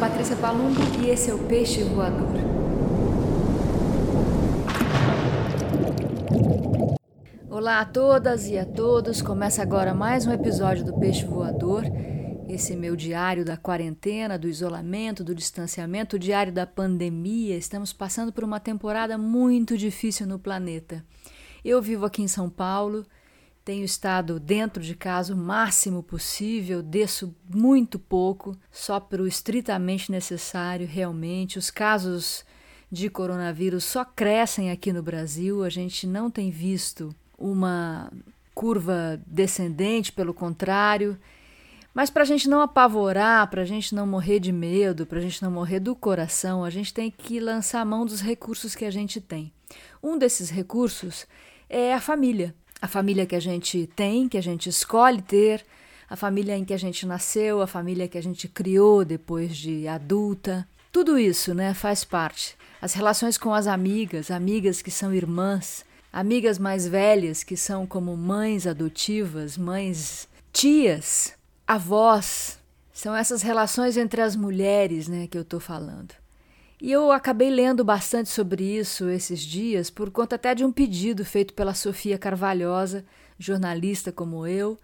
Patrícia 0.00 0.34
Palumbo 0.34 0.80
e 1.04 1.10
esse 1.10 1.30
é 1.30 1.34
o 1.34 1.38
Peixe 1.40 1.82
Voador. 1.82 2.26
Olá 7.50 7.80
a 7.80 7.84
todas 7.84 8.48
e 8.48 8.56
a 8.56 8.64
todos. 8.64 9.20
Começa 9.20 9.60
agora 9.60 9.92
mais 9.92 10.26
um 10.26 10.32
episódio 10.32 10.86
do 10.86 10.98
Peixe 10.98 11.26
Voador. 11.26 11.84
Esse 12.48 12.74
meu 12.74 12.96
diário 12.96 13.44
da 13.44 13.58
quarentena, 13.58 14.38
do 14.38 14.48
isolamento, 14.48 15.22
do 15.22 15.34
distanciamento, 15.34 16.16
o 16.16 16.18
diário 16.18 16.50
da 16.50 16.66
pandemia. 16.66 17.58
Estamos 17.58 17.92
passando 17.92 18.32
por 18.32 18.42
uma 18.42 18.58
temporada 18.58 19.18
muito 19.18 19.76
difícil 19.76 20.26
no 20.26 20.38
planeta. 20.38 21.04
Eu 21.62 21.82
vivo 21.82 22.06
aqui 22.06 22.22
em 22.22 22.28
São 22.28 22.48
Paulo, 22.48 23.04
tenho 23.64 23.84
estado 23.84 24.40
dentro 24.40 24.82
de 24.82 24.94
casa 24.94 25.34
o 25.34 25.36
máximo 25.36 26.02
possível, 26.02 26.82
desço 26.82 27.34
muito 27.52 27.98
pouco, 27.98 28.56
só 28.70 28.98
para 28.98 29.22
o 29.22 29.26
estritamente 29.26 30.10
necessário, 30.10 30.86
realmente. 30.86 31.58
Os 31.58 31.70
casos 31.70 32.44
de 32.90 33.08
coronavírus 33.08 33.84
só 33.84 34.04
crescem 34.04 34.70
aqui 34.70 34.92
no 34.92 35.02
Brasil, 35.02 35.62
a 35.62 35.68
gente 35.68 36.06
não 36.06 36.30
tem 36.30 36.50
visto 36.50 37.14
uma 37.38 38.10
curva 38.54 39.20
descendente, 39.26 40.12
pelo 40.12 40.34
contrário. 40.34 41.18
Mas 41.92 42.08
para 42.08 42.22
a 42.22 42.26
gente 42.26 42.48
não 42.48 42.60
apavorar, 42.60 43.48
para 43.50 43.62
a 43.62 43.64
gente 43.64 43.94
não 43.94 44.06
morrer 44.06 44.38
de 44.38 44.52
medo, 44.52 45.06
para 45.06 45.18
a 45.18 45.22
gente 45.22 45.42
não 45.42 45.50
morrer 45.50 45.80
do 45.80 45.94
coração, 45.94 46.64
a 46.64 46.70
gente 46.70 46.94
tem 46.94 47.10
que 47.10 47.40
lançar 47.40 47.80
a 47.80 47.84
mão 47.84 48.06
dos 48.06 48.20
recursos 48.20 48.74
que 48.74 48.84
a 48.84 48.90
gente 48.90 49.20
tem. 49.20 49.52
Um 50.02 50.16
desses 50.16 50.50
recursos 50.50 51.26
é 51.68 51.92
a 51.92 52.00
família 52.00 52.54
a 52.80 52.88
família 52.88 53.26
que 53.26 53.36
a 53.36 53.40
gente 53.40 53.88
tem, 53.94 54.28
que 54.28 54.38
a 54.38 54.42
gente 54.42 54.68
escolhe 54.68 55.20
ter, 55.20 55.64
a 56.08 56.16
família 56.16 56.56
em 56.56 56.64
que 56.64 56.74
a 56.74 56.78
gente 56.78 57.06
nasceu, 57.06 57.60
a 57.60 57.66
família 57.66 58.08
que 58.08 58.18
a 58.18 58.22
gente 58.22 58.48
criou 58.48 59.04
depois 59.04 59.56
de 59.56 59.86
adulta. 59.86 60.66
Tudo 60.90 61.18
isso, 61.18 61.54
né, 61.54 61.72
faz 61.74 62.04
parte. 62.04 62.56
As 62.82 62.94
relações 62.94 63.38
com 63.38 63.54
as 63.54 63.66
amigas, 63.66 64.30
amigas 64.30 64.82
que 64.82 64.90
são 64.90 65.14
irmãs, 65.14 65.84
amigas 66.12 66.58
mais 66.58 66.86
velhas 66.86 67.44
que 67.44 67.56
são 67.56 67.86
como 67.86 68.16
mães 68.16 68.66
adotivas, 68.66 69.56
mães 69.56 70.26
tias, 70.52 71.34
avós. 71.66 72.58
São 72.92 73.14
essas 73.14 73.42
relações 73.42 73.96
entre 73.96 74.20
as 74.20 74.34
mulheres, 74.34 75.06
né, 75.06 75.26
que 75.26 75.38
eu 75.38 75.42
estou 75.42 75.60
falando. 75.60 76.19
E 76.82 76.90
eu 76.90 77.12
acabei 77.12 77.50
lendo 77.50 77.84
bastante 77.84 78.30
sobre 78.30 78.64
isso 78.64 79.08
esses 79.10 79.40
dias, 79.40 79.90
por 79.90 80.10
conta 80.10 80.36
até 80.36 80.54
de 80.54 80.64
um 80.64 80.72
pedido 80.72 81.24
feito 81.24 81.52
pela 81.52 81.74
Sofia 81.74 82.16
Carvalhosa, 82.16 83.04
jornalista 83.38 84.10
como 84.10 84.46
eu, 84.46 84.78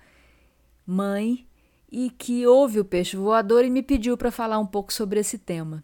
mãe, 0.86 1.46
e 1.90 2.10
que 2.10 2.46
ouve 2.46 2.80
o 2.80 2.84
peixe 2.84 3.16
voador 3.16 3.64
e 3.64 3.70
me 3.70 3.82
pediu 3.82 4.16
para 4.16 4.30
falar 4.30 4.58
um 4.58 4.66
pouco 4.66 4.92
sobre 4.92 5.20
esse 5.20 5.38
tema. 5.38 5.82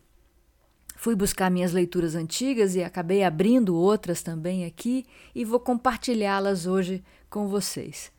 Fui 0.96 1.16
buscar 1.16 1.50
minhas 1.50 1.72
leituras 1.72 2.14
antigas 2.14 2.74
e 2.74 2.82
acabei 2.82 3.24
abrindo 3.24 3.74
outras 3.74 4.22
também 4.22 4.64
aqui 4.64 5.06
e 5.34 5.44
vou 5.44 5.58
compartilhá-las 5.58 6.66
hoje 6.66 7.02
com 7.30 7.48
vocês. 7.48 8.12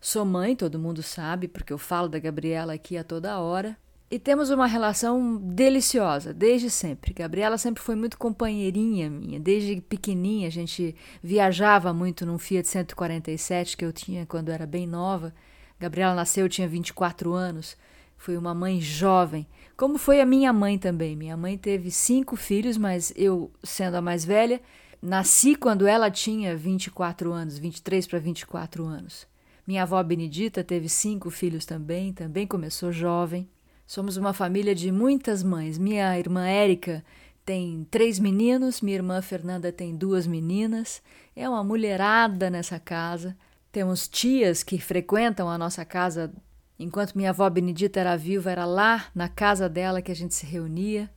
Sou 0.00 0.24
mãe, 0.24 0.54
todo 0.54 0.78
mundo 0.78 1.02
sabe, 1.02 1.48
porque 1.48 1.72
eu 1.72 1.78
falo 1.78 2.08
da 2.08 2.18
Gabriela 2.18 2.74
aqui 2.74 2.98
a 2.98 3.04
toda 3.04 3.38
hora, 3.38 3.74
e 4.14 4.18
temos 4.20 4.48
uma 4.48 4.68
relação 4.68 5.38
deliciosa, 5.38 6.32
desde 6.32 6.70
sempre. 6.70 7.12
Gabriela 7.12 7.58
sempre 7.58 7.82
foi 7.82 7.96
muito 7.96 8.16
companheirinha 8.16 9.10
minha. 9.10 9.40
Desde 9.40 9.80
pequenininha, 9.80 10.46
a 10.46 10.52
gente 10.52 10.94
viajava 11.20 11.92
muito 11.92 12.24
num 12.24 12.38
Fiat 12.38 12.68
147 12.68 13.76
que 13.76 13.84
eu 13.84 13.92
tinha 13.92 14.24
quando 14.24 14.50
era 14.50 14.68
bem 14.68 14.86
nova. 14.86 15.34
Gabriela 15.80 16.14
nasceu, 16.14 16.44
eu 16.44 16.48
tinha 16.48 16.68
24 16.68 17.32
anos. 17.32 17.76
Fui 18.16 18.36
uma 18.36 18.54
mãe 18.54 18.80
jovem, 18.80 19.48
como 19.76 19.98
foi 19.98 20.20
a 20.20 20.26
minha 20.26 20.52
mãe 20.52 20.78
também. 20.78 21.16
Minha 21.16 21.36
mãe 21.36 21.58
teve 21.58 21.90
cinco 21.90 22.36
filhos, 22.36 22.78
mas 22.78 23.12
eu, 23.16 23.50
sendo 23.64 23.96
a 23.96 24.00
mais 24.00 24.24
velha, 24.24 24.60
nasci 25.02 25.56
quando 25.56 25.88
ela 25.88 26.08
tinha 26.08 26.56
24 26.56 27.32
anos, 27.32 27.58
23 27.58 28.06
para 28.06 28.20
24 28.20 28.84
anos. 28.84 29.26
Minha 29.66 29.82
avó 29.82 30.00
Benedita 30.04 30.62
teve 30.62 30.88
cinco 30.88 31.30
filhos 31.30 31.66
também, 31.66 32.12
também 32.12 32.46
começou 32.46 32.92
jovem. 32.92 33.48
Somos 33.86 34.16
uma 34.16 34.32
família 34.32 34.74
de 34.74 34.90
muitas 34.90 35.42
mães. 35.42 35.78
Minha 35.78 36.18
irmã 36.18 36.46
Érica 36.46 37.04
tem 37.44 37.86
três 37.90 38.18
meninos, 38.18 38.80
minha 38.80 38.96
irmã 38.96 39.20
Fernanda 39.20 39.70
tem 39.70 39.94
duas 39.94 40.26
meninas. 40.26 41.02
É 41.36 41.48
uma 41.48 41.62
mulherada 41.62 42.48
nessa 42.48 42.80
casa. 42.80 43.36
Temos 43.70 44.08
tias 44.08 44.62
que 44.62 44.78
frequentam 44.78 45.48
a 45.50 45.58
nossa 45.58 45.84
casa. 45.84 46.32
Enquanto 46.78 47.14
minha 47.14 47.30
avó 47.30 47.48
Benedita 47.50 48.00
era 48.00 48.16
viva, 48.16 48.50
era 48.50 48.64
lá 48.64 49.06
na 49.14 49.28
casa 49.28 49.68
dela 49.68 50.00
que 50.00 50.10
a 50.10 50.16
gente 50.16 50.34
se 50.34 50.46
reunia. 50.46 51.10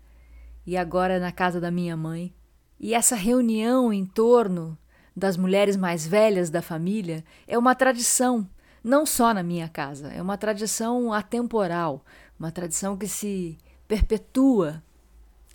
E 0.65 0.75
agora 0.75 1.13
é 1.13 1.19
na 1.19 1.31
casa 1.31 1.61
da 1.61 1.71
minha 1.71 1.95
mãe. 1.95 2.33
E 2.79 2.93
essa 2.93 3.15
reunião 3.15 3.93
em 3.93 4.05
torno 4.05 4.77
das 5.15 5.35
mulheres 5.37 5.75
mais 5.75 6.05
velhas 6.05 6.49
da 6.49 6.61
família 6.61 7.23
é 7.47 7.57
uma 7.57 7.73
tradição, 7.73 8.47
não 8.83 9.03
só 9.03 9.33
na 9.33 9.41
minha 9.41 9.67
casa, 9.67 10.09
é 10.09 10.21
uma 10.21 10.37
tradição 10.37 11.11
atemporal 11.11 12.05
uma 12.39 12.51
tradição 12.51 12.97
que 12.97 13.07
se 13.07 13.57
perpetua. 13.87 14.83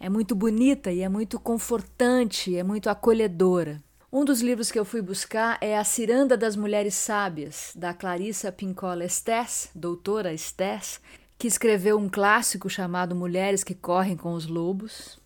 É 0.00 0.08
muito 0.08 0.34
bonita 0.34 0.90
e 0.90 1.00
é 1.00 1.08
muito 1.08 1.38
confortante, 1.38 2.56
é 2.56 2.62
muito 2.62 2.90
acolhedora. 2.90 3.82
Um 4.12 4.24
dos 4.24 4.42
livros 4.42 4.70
que 4.70 4.78
eu 4.78 4.84
fui 4.84 5.00
buscar 5.00 5.56
é 5.60 5.78
A 5.78 5.84
Ciranda 5.84 6.36
das 6.36 6.54
Mulheres 6.54 6.94
Sábias, 6.94 7.72
da 7.74 7.94
Clarissa 7.94 8.52
Pincola 8.52 9.04
Estés, 9.04 9.70
doutora 9.74 10.34
Estés, 10.34 11.00
que 11.38 11.48
escreveu 11.48 11.96
um 11.96 12.08
clássico 12.08 12.68
chamado 12.68 13.14
Mulheres 13.14 13.64
que 13.64 13.74
Correm 13.74 14.16
com 14.16 14.34
os 14.34 14.46
Lobos. 14.46 15.18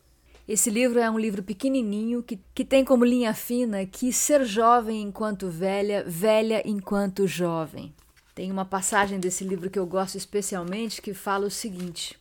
Esse 0.46 0.70
livro 0.70 1.00
é 1.00 1.10
um 1.10 1.18
livro 1.18 1.42
pequenininho 1.42 2.22
que, 2.22 2.38
que 2.54 2.64
tem 2.64 2.84
como 2.84 3.04
linha 3.04 3.34
fina 3.34 3.84
que 3.84 4.12
ser 4.12 4.44
jovem 4.44 5.02
enquanto 5.02 5.50
velha, 5.50 6.04
velha 6.06 6.62
enquanto 6.64 7.26
jovem. 7.26 7.92
Tem 8.36 8.52
uma 8.52 8.66
passagem 8.66 9.18
desse 9.18 9.44
livro 9.44 9.70
que 9.70 9.78
eu 9.78 9.86
gosto 9.86 10.16
especialmente 10.16 11.00
que 11.00 11.14
fala 11.14 11.46
o 11.46 11.50
seguinte: 11.50 12.18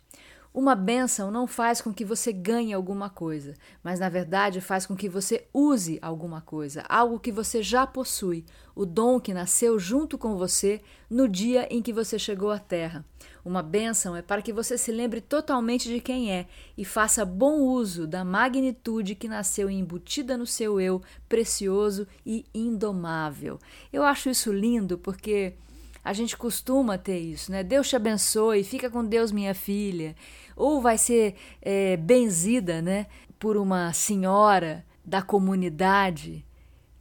Uma 0.54 0.74
bênção 0.74 1.30
não 1.30 1.46
faz 1.46 1.82
com 1.82 1.94
que 1.94 2.06
você 2.06 2.32
ganhe 2.32 2.72
alguma 2.72 3.10
coisa, 3.10 3.54
mas 3.84 4.00
na 4.00 4.08
verdade 4.08 4.62
faz 4.62 4.86
com 4.86 4.96
que 4.96 5.10
você 5.10 5.46
use 5.54 6.00
alguma 6.02 6.40
coisa, 6.40 6.86
algo 6.88 7.20
que 7.20 7.34
você 7.34 7.62
já 7.62 7.86
possui, 7.86 8.46
o 8.74 8.86
dom 8.86 9.20
que 9.20 9.34
nasceu 9.34 9.78
junto 9.78 10.18
com 10.18 10.38
você 10.38 10.82
no 11.10 11.28
dia 11.28 11.68
em 11.70 11.82
que 11.82 11.92
você 11.92 12.18
chegou 12.18 12.50
à 12.50 12.60
Terra. 12.60 13.06
Uma 13.44 13.62
bênção 13.62 14.16
é 14.16 14.22
para 14.22 14.42
que 14.42 14.54
você 14.54 14.78
se 14.78 14.94
lembre 14.94 15.20
totalmente 15.20 15.90
de 15.90 16.00
quem 16.00 16.32
é 16.32 16.48
e 16.78 16.86
faça 16.86 17.26
bom 17.26 17.60
uso 17.60 18.08
da 18.08 18.24
magnitude 18.24 19.16
que 19.16 19.28
nasceu 19.28 19.70
embutida 19.70 20.38
no 20.38 20.48
seu 20.48 20.80
eu, 20.80 21.02
precioso 21.28 22.08
e 22.26 22.46
indomável. 22.54 23.60
Eu 23.92 24.02
acho 24.02 24.30
isso 24.30 24.54
lindo 24.54 24.98
porque 24.98 25.56
a 26.06 26.14
gente 26.14 26.38
costuma 26.38 27.00
ter 27.00 27.18
isso, 27.18 27.52
né? 27.52 27.64
Deus 27.64 27.90
te 27.90 27.96
abençoe, 27.96 28.64
fica 28.64 28.92
com 28.92 29.04
Deus, 29.04 29.32
minha 29.32 29.56
filha. 29.56 30.16
Ou 30.56 30.80
vai 30.80 31.00
ser 31.00 31.34
é, 31.60 31.98
benzida, 31.98 32.80
né? 32.80 33.08
Por 33.40 33.58
uma 33.58 33.92
senhora 33.92 34.86
da 35.04 35.24
comunidade 35.24 36.46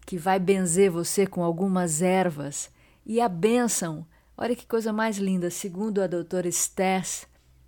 que 0.06 0.16
vai 0.16 0.38
benzer 0.38 0.90
você 0.90 1.26
com 1.26 1.44
algumas 1.44 2.00
ervas. 2.00 2.70
E 3.04 3.20
a 3.20 3.28
bênção, 3.28 4.06
olha 4.38 4.56
que 4.56 4.66
coisa 4.66 4.90
mais 4.90 5.18
linda, 5.18 5.50
segundo 5.50 6.00
a 6.00 6.06
doutora 6.06 6.50
Stess, 6.50 7.26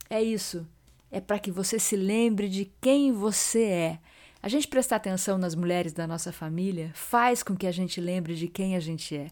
é 0.08 0.22
isso. 0.22 0.66
É 1.10 1.20
para 1.20 1.38
que 1.38 1.50
você 1.50 1.78
se 1.78 1.96
lembre 1.96 2.48
de 2.48 2.64
quem 2.80 3.12
você 3.12 3.64
é. 3.64 3.98
A 4.42 4.48
gente 4.48 4.68
prestar 4.68 4.96
atenção 4.96 5.36
nas 5.36 5.54
mulheres 5.54 5.92
da 5.92 6.06
nossa 6.06 6.32
família 6.32 6.92
faz 6.94 7.42
com 7.42 7.54
que 7.54 7.66
a 7.66 7.72
gente 7.72 8.00
lembre 8.00 8.34
de 8.34 8.48
quem 8.48 8.74
a 8.74 8.80
gente 8.80 9.14
é 9.14 9.30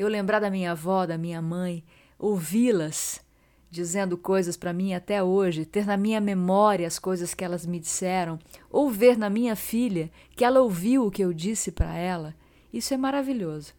eu 0.00 0.08
lembrar 0.08 0.40
da 0.40 0.50
minha 0.50 0.72
avó, 0.72 1.04
da 1.04 1.18
minha 1.18 1.42
mãe, 1.42 1.84
ouvi-las 2.18 3.20
dizendo 3.70 4.16
coisas 4.16 4.56
para 4.56 4.72
mim 4.72 4.94
até 4.94 5.22
hoje, 5.22 5.66
ter 5.66 5.84
na 5.84 5.96
minha 5.96 6.22
memória 6.22 6.86
as 6.86 6.98
coisas 6.98 7.34
que 7.34 7.44
elas 7.44 7.66
me 7.66 7.78
disseram, 7.78 8.38
ou 8.70 8.88
ver 8.88 9.18
na 9.18 9.28
minha 9.28 9.54
filha 9.54 10.10
que 10.34 10.42
ela 10.42 10.60
ouviu 10.60 11.04
o 11.04 11.10
que 11.10 11.22
eu 11.22 11.34
disse 11.34 11.70
para 11.70 11.94
ela, 11.94 12.34
isso 12.72 12.94
é 12.94 12.96
maravilhoso. 12.96 13.74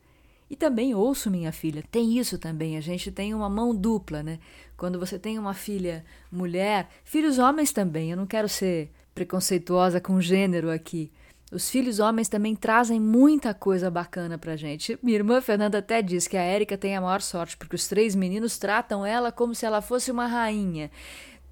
E 0.47 0.55
também 0.55 0.93
ouço 0.93 1.31
minha 1.31 1.51
filha, 1.51 1.83
tem 1.91 2.19
isso 2.19 2.37
também, 2.37 2.77
a 2.77 2.81
gente 2.81 3.11
tem 3.11 3.33
uma 3.33 3.49
mão 3.49 3.75
dupla, 3.75 4.21
né? 4.21 4.37
Quando 4.77 4.99
você 4.99 5.17
tem 5.17 5.39
uma 5.39 5.55
filha 5.55 6.05
mulher, 6.31 6.87
filhos 7.03 7.39
homens 7.39 7.71
também, 7.71 8.11
eu 8.11 8.17
não 8.17 8.27
quero 8.27 8.47
ser 8.47 8.91
preconceituosa 9.15 9.99
com 9.99 10.21
gênero 10.21 10.69
aqui, 10.69 11.11
os 11.51 11.69
filhos 11.69 11.99
homens 11.99 12.29
também 12.29 12.55
trazem 12.55 12.99
muita 12.99 13.53
coisa 13.53 13.91
bacana 13.91 14.37
pra 14.37 14.55
gente. 14.55 14.97
Minha 15.03 15.17
irmã 15.17 15.41
Fernanda 15.41 15.79
até 15.79 16.01
diz 16.01 16.25
que 16.25 16.37
a 16.37 16.41
Érica 16.41 16.77
tem 16.77 16.95
a 16.95 17.01
maior 17.01 17.21
sorte, 17.21 17.57
porque 17.57 17.75
os 17.75 17.89
três 17.89 18.15
meninos 18.15 18.57
tratam 18.57 19.05
ela 19.05 19.33
como 19.33 19.53
se 19.53 19.65
ela 19.65 19.81
fosse 19.81 20.09
uma 20.09 20.27
rainha. 20.27 20.89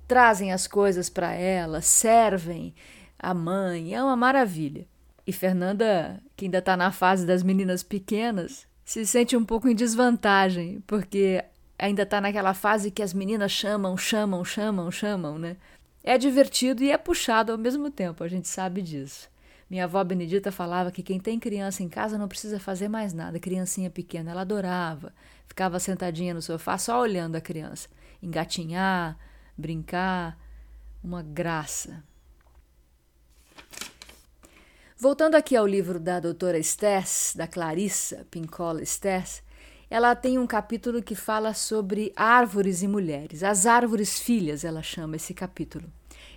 Trazem 0.08 0.54
as 0.54 0.68
coisas 0.68 1.10
para 1.10 1.34
ela, 1.34 1.82
servem 1.82 2.74
a 3.20 3.34
mãe, 3.34 3.94
é 3.94 4.02
uma 4.02 4.16
maravilha. 4.16 4.88
E 5.28 5.34
Fernanda, 5.34 6.24
que 6.36 6.46
ainda 6.46 6.60
está 6.60 6.78
na 6.78 6.92
fase 6.92 7.26
das 7.26 7.44
meninas 7.44 7.84
pequenas, 7.84 8.66
se 8.86 9.06
sente 9.06 9.36
um 9.36 9.44
pouco 9.44 9.68
em 9.68 9.76
desvantagem, 9.76 10.82
porque 10.88 11.44
ainda 11.78 12.04
está 12.04 12.22
naquela 12.22 12.54
fase 12.54 12.90
que 12.90 13.04
as 13.04 13.14
meninas 13.14 13.52
chamam, 13.52 13.98
chamam, 13.98 14.44
chamam, 14.46 14.90
chamam, 14.90 15.38
né? 15.38 15.58
É 16.02 16.18
divertido 16.18 16.84
e 16.84 16.90
é 16.90 16.98
puxado 16.98 17.52
ao 17.52 17.58
mesmo 17.58 17.92
tempo, 17.92 18.24
a 18.24 18.28
gente 18.30 18.48
sabe 18.48 18.82
disso. 18.82 19.29
Minha 19.70 19.84
avó 19.84 20.04
Benedita 20.04 20.52
falava 20.52 20.92
que 20.92 21.04
quem 21.04 21.20
tem 21.20 21.40
criança 21.40 21.84
em 21.84 21.90
casa 21.90 22.18
não 22.18 22.28
precisa 22.28 22.60
fazer 22.60 22.88
mais 22.88 23.14
nada. 23.14 23.40
Criancinha 23.40 23.90
pequena, 23.90 24.32
ela 24.32 24.42
adorava. 24.42 25.14
Ficava 25.48 25.80
sentadinha 25.80 26.34
no 26.34 26.42
sofá 26.42 26.78
só 26.78 27.00
olhando 27.00 27.36
a 27.36 27.42
criança. 27.42 27.88
Engatinhar, 28.22 29.16
brincar, 29.56 30.38
uma 31.04 31.22
graça. 31.22 32.04
Voltando 34.98 35.36
aqui 35.36 35.56
ao 35.56 35.68
livro 35.68 36.00
da 36.00 36.20
doutora 36.20 36.62
Stess, 36.62 37.34
da 37.38 37.48
Clarissa 37.48 38.26
Pincola 38.30 38.84
Stess, 38.84 39.42
ela 39.88 40.16
tem 40.16 40.38
um 40.38 40.48
capítulo 40.48 41.02
que 41.02 41.16
fala 41.16 41.54
sobre 41.54 42.12
árvores 42.16 42.82
e 42.82 42.88
mulheres. 42.88 43.44
As 43.44 43.66
árvores 43.66 44.20
filhas, 44.20 44.64
ela 44.64 44.82
chama 44.82 45.16
esse 45.16 45.34
capítulo. 45.34 45.90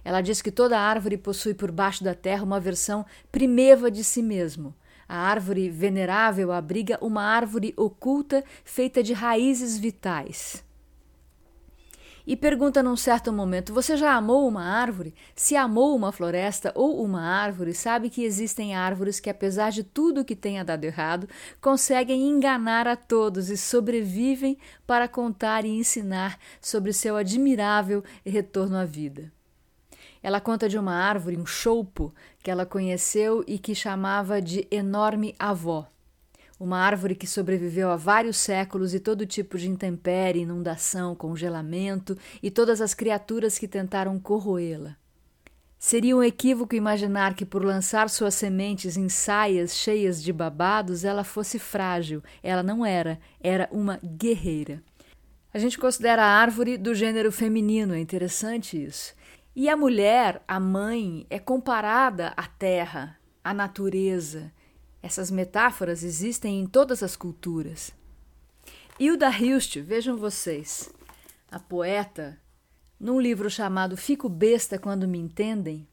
Ela 0.04 0.20
diz 0.20 0.42
que 0.42 0.50
toda 0.50 0.78
árvore 0.78 1.16
possui 1.16 1.54
por 1.54 1.70
baixo 1.70 2.02
da 2.02 2.14
terra 2.14 2.44
uma 2.44 2.60
versão 2.60 3.04
primeva 3.30 3.90
de 3.90 4.02
si 4.02 4.22
mesmo. 4.22 4.74
A 5.08 5.16
árvore 5.16 5.68
venerável 5.68 6.52
abriga 6.52 6.98
uma 7.00 7.22
árvore 7.22 7.74
oculta 7.76 8.42
feita 8.64 9.02
de 9.02 9.12
raízes 9.12 9.78
vitais 9.78 10.64
e 12.26 12.36
pergunta 12.36 12.82
num 12.82 12.96
certo 12.96 13.32
momento: 13.32 13.72
Você 13.74 13.96
já 13.96 14.14
amou 14.14 14.46
uma 14.46 14.62
árvore? 14.62 15.14
Se 15.34 15.56
amou 15.56 15.94
uma 15.94 16.12
floresta 16.12 16.72
ou 16.74 17.02
uma 17.02 17.22
árvore, 17.22 17.74
sabe 17.74 18.08
que 18.08 18.24
existem 18.24 18.74
árvores 18.74 19.20
que, 19.20 19.30
apesar 19.30 19.70
de 19.70 19.82
tudo 19.82 20.24
que 20.24 20.36
tenha 20.36 20.64
dado 20.64 20.84
errado, 20.84 21.28
conseguem 21.60 22.28
enganar 22.28 22.86
a 22.86 22.96
todos 22.96 23.50
e 23.50 23.56
sobrevivem 23.56 24.56
para 24.86 25.08
contar 25.08 25.64
e 25.64 25.70
ensinar 25.70 26.38
sobre 26.60 26.92
seu 26.92 27.16
admirável 27.16 28.02
retorno 28.24 28.76
à 28.76 28.84
vida. 28.84 29.32
Ela 30.22 30.40
conta 30.40 30.68
de 30.68 30.78
uma 30.78 30.94
árvore, 30.94 31.36
um 31.36 31.46
choupo, 31.46 32.14
que 32.42 32.50
ela 32.50 32.64
conheceu 32.64 33.44
e 33.46 33.58
que 33.58 33.74
chamava 33.74 34.40
de 34.40 34.66
enorme 34.70 35.34
avó 35.38 35.88
uma 36.62 36.78
árvore 36.78 37.16
que 37.16 37.26
sobreviveu 37.26 37.90
a 37.90 37.96
vários 37.96 38.36
séculos 38.36 38.94
e 38.94 39.00
todo 39.00 39.26
tipo 39.26 39.58
de 39.58 39.68
intempérie, 39.68 40.42
inundação, 40.42 41.14
congelamento 41.14 42.16
e 42.40 42.52
todas 42.52 42.80
as 42.80 42.94
criaturas 42.94 43.58
que 43.58 43.66
tentaram 43.66 44.16
corroê-la. 44.18 44.96
Seria 45.76 46.16
um 46.16 46.22
equívoco 46.22 46.76
imaginar 46.76 47.34
que, 47.34 47.44
por 47.44 47.64
lançar 47.64 48.08
suas 48.08 48.34
sementes 48.34 48.96
em 48.96 49.08
saias 49.08 49.74
cheias 49.74 50.22
de 50.22 50.32
babados, 50.32 51.02
ela 51.02 51.24
fosse 51.24 51.58
frágil. 51.58 52.22
Ela 52.40 52.62
não 52.62 52.86
era, 52.86 53.18
era 53.40 53.68
uma 53.72 53.98
guerreira. 53.98 54.80
A 55.52 55.58
gente 55.58 55.76
considera 55.76 56.22
a 56.22 56.38
árvore 56.38 56.78
do 56.78 56.94
gênero 56.94 57.32
feminino, 57.32 57.94
é 57.94 57.98
interessante 57.98 58.80
isso. 58.80 59.12
E 59.54 59.68
a 59.68 59.76
mulher, 59.76 60.42
a 60.48 60.58
mãe, 60.58 61.26
é 61.28 61.38
comparada 61.38 62.32
à 62.36 62.46
terra, 62.46 63.18
à 63.44 63.52
natureza. 63.52 64.52
Essas 65.02 65.30
metáforas 65.30 66.02
existem 66.02 66.60
em 66.60 66.66
todas 66.66 67.02
as 67.02 67.16
culturas. 67.16 67.92
Hilda 68.98 69.30
Hilst, 69.30 69.76
vejam 69.80 70.16
vocês, 70.16 70.90
a 71.50 71.58
poeta, 71.58 72.38
num 72.98 73.20
livro 73.20 73.50
chamado 73.50 73.96
Fico 73.96 74.28
Besta 74.28 74.78
Quando 74.78 75.08
Me 75.08 75.18
Entendem, 75.18 75.86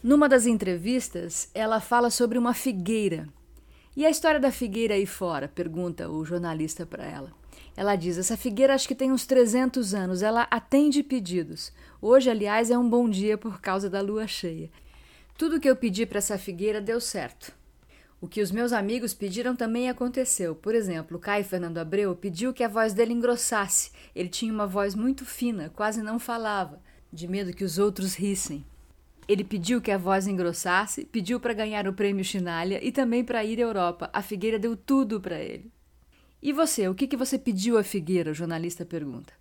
numa 0.00 0.28
das 0.28 0.46
entrevistas, 0.46 1.50
ela 1.52 1.80
fala 1.80 2.08
sobre 2.08 2.38
uma 2.38 2.54
figueira. 2.54 3.28
E 3.96 4.06
a 4.06 4.10
história 4.10 4.38
da 4.38 4.52
figueira 4.52 4.94
aí 4.94 5.04
fora? 5.04 5.48
pergunta 5.48 6.08
o 6.08 6.24
jornalista 6.24 6.86
para 6.86 7.04
ela. 7.04 7.37
Ela 7.78 7.94
diz: 7.94 8.18
Essa 8.18 8.36
figueira 8.36 8.74
acho 8.74 8.88
que 8.88 8.94
tem 8.94 9.12
uns 9.12 9.24
300 9.24 9.94
anos, 9.94 10.20
ela 10.20 10.48
atende 10.50 11.00
pedidos. 11.00 11.72
Hoje, 12.02 12.28
aliás, 12.28 12.72
é 12.72 12.76
um 12.76 12.90
bom 12.90 13.08
dia 13.08 13.38
por 13.38 13.60
causa 13.60 13.88
da 13.88 14.00
lua 14.00 14.26
cheia. 14.26 14.68
Tudo 15.36 15.60
que 15.60 15.70
eu 15.70 15.76
pedi 15.76 16.04
para 16.04 16.18
essa 16.18 16.36
figueira 16.36 16.80
deu 16.80 17.00
certo. 17.00 17.52
O 18.20 18.26
que 18.26 18.42
os 18.42 18.50
meus 18.50 18.72
amigos 18.72 19.14
pediram 19.14 19.54
também 19.54 19.88
aconteceu. 19.88 20.56
Por 20.56 20.74
exemplo, 20.74 21.18
o 21.18 21.20
Caio 21.20 21.44
Fernando 21.44 21.78
Abreu 21.78 22.16
pediu 22.16 22.52
que 22.52 22.64
a 22.64 22.68
voz 22.68 22.92
dele 22.92 23.12
engrossasse. 23.12 23.92
Ele 24.12 24.28
tinha 24.28 24.52
uma 24.52 24.66
voz 24.66 24.96
muito 24.96 25.24
fina, 25.24 25.70
quase 25.72 26.02
não 26.02 26.18
falava, 26.18 26.82
de 27.12 27.28
medo 27.28 27.52
que 27.52 27.62
os 27.62 27.78
outros 27.78 28.16
rissem. 28.16 28.66
Ele 29.28 29.44
pediu 29.44 29.80
que 29.80 29.92
a 29.92 29.98
voz 29.98 30.26
engrossasse, 30.26 31.04
pediu 31.04 31.38
para 31.38 31.54
ganhar 31.54 31.86
o 31.86 31.92
prêmio 31.92 32.24
Chinalha 32.24 32.84
e 32.84 32.90
também 32.90 33.22
para 33.22 33.44
ir 33.44 33.60
à 33.60 33.62
Europa. 33.62 34.10
A 34.12 34.20
Figueira 34.20 34.58
deu 34.58 34.76
tudo 34.76 35.20
para 35.20 35.38
ele. 35.38 35.70
E 36.40 36.52
você, 36.52 36.88
o 36.88 36.94
que, 36.94 37.08
que 37.08 37.16
você 37.16 37.36
pediu 37.36 37.76
à 37.76 37.82
Figueira? 37.82 38.30
O 38.30 38.34
jornalista 38.34 38.84
pergunta. 38.84 39.32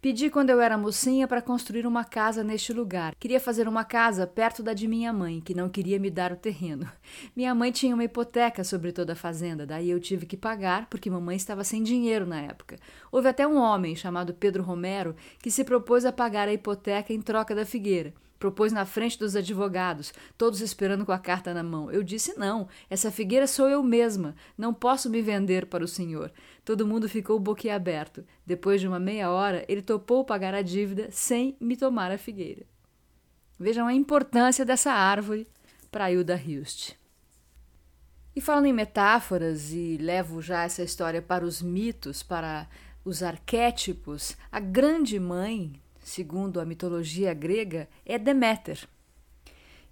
Pedi 0.00 0.30
quando 0.30 0.48
eu 0.48 0.62
era 0.62 0.78
mocinha 0.78 1.28
para 1.28 1.42
construir 1.42 1.86
uma 1.86 2.02
casa 2.02 2.42
neste 2.42 2.72
lugar. 2.72 3.14
Queria 3.16 3.38
fazer 3.38 3.68
uma 3.68 3.84
casa 3.84 4.26
perto 4.26 4.62
da 4.62 4.72
de 4.72 4.88
minha 4.88 5.12
mãe, 5.12 5.42
que 5.42 5.52
não 5.52 5.68
queria 5.68 5.98
me 5.98 6.08
dar 6.08 6.32
o 6.32 6.36
terreno. 6.36 6.90
Minha 7.36 7.54
mãe 7.54 7.70
tinha 7.70 7.94
uma 7.94 8.04
hipoteca 8.04 8.64
sobre 8.64 8.92
toda 8.92 9.12
a 9.12 9.16
fazenda, 9.16 9.66
daí 9.66 9.90
eu 9.90 10.00
tive 10.00 10.24
que 10.24 10.38
pagar 10.38 10.86
porque 10.88 11.10
mamãe 11.10 11.36
estava 11.36 11.62
sem 11.62 11.82
dinheiro 11.82 12.24
na 12.24 12.40
época. 12.40 12.78
Houve 13.12 13.28
até 13.28 13.46
um 13.46 13.58
homem 13.58 13.94
chamado 13.94 14.32
Pedro 14.32 14.62
Romero 14.62 15.14
que 15.42 15.50
se 15.50 15.62
propôs 15.64 16.06
a 16.06 16.12
pagar 16.12 16.48
a 16.48 16.52
hipoteca 16.54 17.12
em 17.12 17.20
troca 17.20 17.54
da 17.54 17.66
figueira. 17.66 18.14
Propôs 18.40 18.72
na 18.72 18.86
frente 18.86 19.18
dos 19.18 19.36
advogados, 19.36 20.14
todos 20.38 20.62
esperando 20.62 21.04
com 21.04 21.12
a 21.12 21.18
carta 21.18 21.52
na 21.52 21.62
mão. 21.62 21.92
Eu 21.92 22.02
disse: 22.02 22.38
não, 22.38 22.66
essa 22.88 23.10
figueira 23.10 23.46
sou 23.46 23.68
eu 23.68 23.82
mesma, 23.82 24.34
não 24.56 24.72
posso 24.72 25.10
me 25.10 25.20
vender 25.20 25.66
para 25.66 25.84
o 25.84 25.88
senhor. 25.88 26.32
Todo 26.64 26.86
mundo 26.86 27.06
ficou 27.06 27.38
boquiaberto. 27.38 28.24
Depois 28.46 28.80
de 28.80 28.88
uma 28.88 28.98
meia 28.98 29.30
hora, 29.30 29.62
ele 29.68 29.82
topou 29.82 30.24
pagar 30.24 30.54
a 30.54 30.62
dívida 30.62 31.08
sem 31.10 31.54
me 31.60 31.76
tomar 31.76 32.10
a 32.10 32.16
figueira. 32.16 32.64
Vejam 33.58 33.86
a 33.86 33.92
importância 33.92 34.64
dessa 34.64 34.90
árvore 34.90 35.46
para 35.92 36.10
Hilda 36.10 36.34
Hilst. 36.34 36.94
E 38.34 38.40
falando 38.40 38.66
em 38.66 38.72
metáforas, 38.72 39.70
e 39.70 39.98
levo 39.98 40.40
já 40.40 40.62
essa 40.62 40.82
história 40.82 41.20
para 41.20 41.44
os 41.44 41.60
mitos, 41.60 42.22
para 42.22 42.66
os 43.04 43.22
arquétipos, 43.22 44.34
a 44.50 44.58
grande 44.58 45.20
mãe 45.20 45.78
segundo 46.02 46.60
a 46.60 46.64
mitologia 46.64 47.32
grega, 47.34 47.88
é 48.04 48.18
Deméter. 48.18 48.88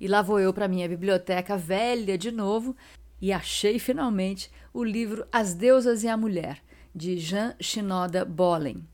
E 0.01 0.07
lá 0.07 0.23
vou 0.23 0.39
eu 0.39 0.53
para 0.53 0.69
minha 0.69 0.89
biblioteca 0.89 1.57
velha 1.57 2.17
de 2.17 2.31
novo 2.31 2.77
e 3.21 3.33
achei 3.33 3.79
finalmente 3.79 4.51
o 4.73 4.85
livro 4.85 5.27
As 5.33 5.55
Deusas 5.55 6.05
e 6.05 6.09
a 6.09 6.17
Mulher, 6.17 6.63
de 6.95 7.19
Jean 7.19 7.55
Shinoda 7.61 8.25
Bollen. 8.25 8.87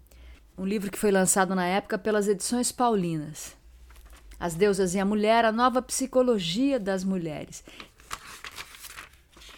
Um 0.56 0.64
livro 0.64 0.90
que 0.90 0.98
foi 0.98 1.10
lançado 1.10 1.54
na 1.54 1.66
época 1.66 1.98
pelas 1.98 2.28
edições 2.28 2.72
paulinas. 2.72 3.56
As 4.38 4.54
Deusas 4.54 4.94
e 4.94 5.00
a 5.00 5.04
Mulher, 5.04 5.44
a 5.44 5.52
nova 5.52 5.82
psicologia 5.82 6.78
das 6.78 7.04
mulheres. 7.04 7.64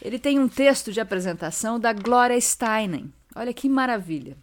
Ele 0.02 0.18
tem 0.18 0.38
um 0.38 0.48
texto 0.48 0.92
de 0.92 1.00
apresentação 1.00 1.78
da 1.78 1.92
Gloria 1.92 2.40
Steinem. 2.40 3.12
Olha 3.34 3.52
que 3.52 3.68
maravilha. 3.68 4.36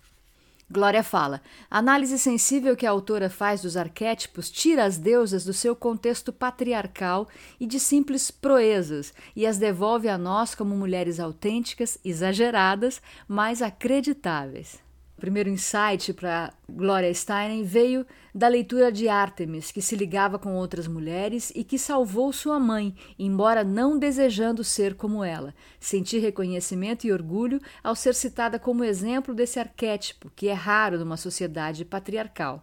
Glória 0.74 1.04
fala: 1.04 1.40
a 1.70 1.78
análise 1.78 2.18
sensível 2.18 2.76
que 2.76 2.88
a 2.88 2.90
autora 2.90 3.30
faz 3.30 3.62
dos 3.62 3.78
arquétipos 3.78 4.50
tira 4.50 4.84
as 4.84 4.98
deusas 4.98 5.46
do 5.46 5.54
seu 5.54 5.76
contexto 5.76 6.34
patriarcal 6.34 7.28
e 7.60 7.68
de 7.68 7.80
simples 7.80 8.32
proezas 8.32 9.14
e 9.36 9.46
as 9.46 9.60
devolve 9.60 10.10
a 10.10 10.18
nós 10.18 10.56
como 10.56 10.76
mulheres 10.76 11.20
autênticas, 11.20 12.00
exageradas, 12.04 13.00
mas 13.28 13.62
acreditáveis 13.62 14.83
primeiro 15.24 15.50
insight 15.50 16.12
para 16.12 16.52
Gloria 16.70 17.14
Steinem 17.14 17.64
veio 17.64 18.06
da 18.36 18.50
leitura 18.50 18.92
de 18.92 19.08
Artemis, 19.08 19.72
que 19.72 19.82
se 19.82 19.96
ligava 19.96 20.38
com 20.38 20.54
outras 20.54 20.86
mulheres 20.86 21.50
e 21.56 21.64
que 21.64 21.80
salvou 21.80 22.34
sua 22.34 22.60
mãe, 22.60 22.94
embora 23.18 23.64
não 23.64 23.98
desejando 23.98 24.66
ser 24.66 24.96
como 24.96 25.24
ela. 25.24 25.56
Senti 25.80 26.20
reconhecimento 26.20 27.08
e 27.08 27.14
orgulho 27.14 27.62
ao 27.82 27.96
ser 27.96 28.16
citada 28.16 28.60
como 28.60 28.84
exemplo 28.84 29.34
desse 29.34 29.62
arquétipo, 29.62 30.30
que 30.36 30.50
é 30.50 30.54
raro 30.54 31.00
numa 31.00 31.16
sociedade 31.16 31.86
patriarcal. 31.86 32.62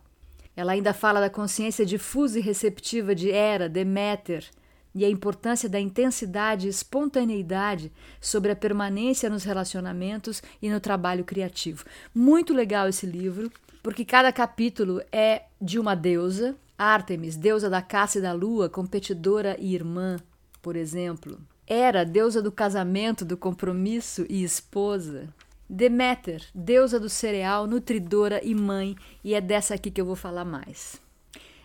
Ela 0.55 0.73
ainda 0.73 0.93
fala 0.93 1.19
da 1.19 1.31
consciência 1.31 1.87
difusa 1.87 2.39
e 2.39 2.43
receptiva 2.43 3.15
de 3.15 3.31
Hera, 3.31 3.71
Deméter, 3.71 4.45
e 4.95 5.05
a 5.05 5.09
importância 5.09 5.69
da 5.69 5.81
intensidade 5.81 6.67
e 6.67 6.71
espontaneidade 6.71 7.93
sobre 8.21 8.51
a 8.51 8.57
permanência 8.57 9.31
nos 9.31 9.45
relacionamentos 9.45 10.43
e 10.61 10.69
no 10.69 10.81
trabalho 10.81 11.25
criativo. 11.25 11.85
Muito 12.15 12.53
legal 12.53 12.89
esse 12.89 13.07
livro, 13.07 13.51
porque 13.83 14.05
cada 14.05 14.33
capítulo 14.33 15.01
é 15.13 15.43
de 15.61 15.79
uma 15.79 15.95
deusa, 15.95 16.57
Ártemis, 16.77 17.37
deusa 17.37 17.69
da 17.69 17.83
caça 17.83 18.19
e 18.19 18.23
da 18.23 18.33
lua, 18.33 18.69
competidora 18.69 19.55
e 19.59 19.75
irmã, 19.75 20.17
por 20.63 20.77
exemplo. 20.77 21.39
Hera, 21.67 22.05
deusa 22.05 22.41
do 22.43 22.51
casamento, 22.51 23.25
do 23.25 23.37
compromisso 23.37 24.25
e 24.29 24.43
esposa. 24.43 25.29
Deméter, 25.69 26.43
deusa 26.55 26.99
do 26.99 27.09
cereal, 27.09 27.67
nutridora 27.67 28.41
e 28.43 28.55
mãe, 28.55 28.97
e 29.23 29.35
é 29.35 29.41
dessa 29.41 29.75
aqui 29.75 29.91
que 29.91 30.01
eu 30.01 30.07
vou 30.07 30.17
falar 30.17 30.45
mais. 30.45 31.01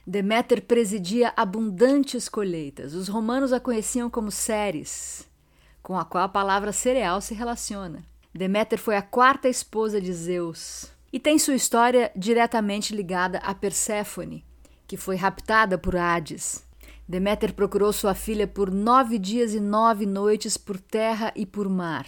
Deméter 0.08 0.62
presidia 0.62 1.34
abundantes 1.36 2.30
colheitas. 2.30 2.94
Os 2.94 3.08
romanos 3.08 3.52
a 3.52 3.60
conheciam 3.60 4.08
como 4.08 4.30
Ceres, 4.30 5.28
com 5.82 5.98
a 5.98 6.06
qual 6.06 6.26
a 6.26 6.30
palavra 6.30 6.72
cereal 6.72 7.20
se 7.22 7.34
relaciona. 7.34 8.04
Deméter 8.32 8.78
foi 8.78 8.96
a 8.96 9.02
quarta 9.02 9.50
esposa 9.50 10.00
de 10.00 10.14
Zeus 10.14 10.92
e 11.12 11.20
tem 11.20 11.40
sua 11.40 11.56
história 11.56 12.12
diretamente 12.16 12.96
ligada 12.96 13.40
a 13.40 13.56
Perséfone, 13.56 14.46
que 14.86 14.96
foi 14.96 15.16
raptada 15.16 15.76
por 15.76 15.96
Hades. 15.96 16.64
Deméter 17.08 17.54
procurou 17.54 17.92
sua 17.92 18.14
filha 18.14 18.46
por 18.46 18.70
nove 18.70 19.18
dias 19.18 19.56
e 19.56 19.60
nove 19.60 20.06
noites 20.06 20.56
por 20.56 20.80
terra 20.80 21.34
e 21.36 21.48
por 21.48 21.68
mar. 21.68 22.06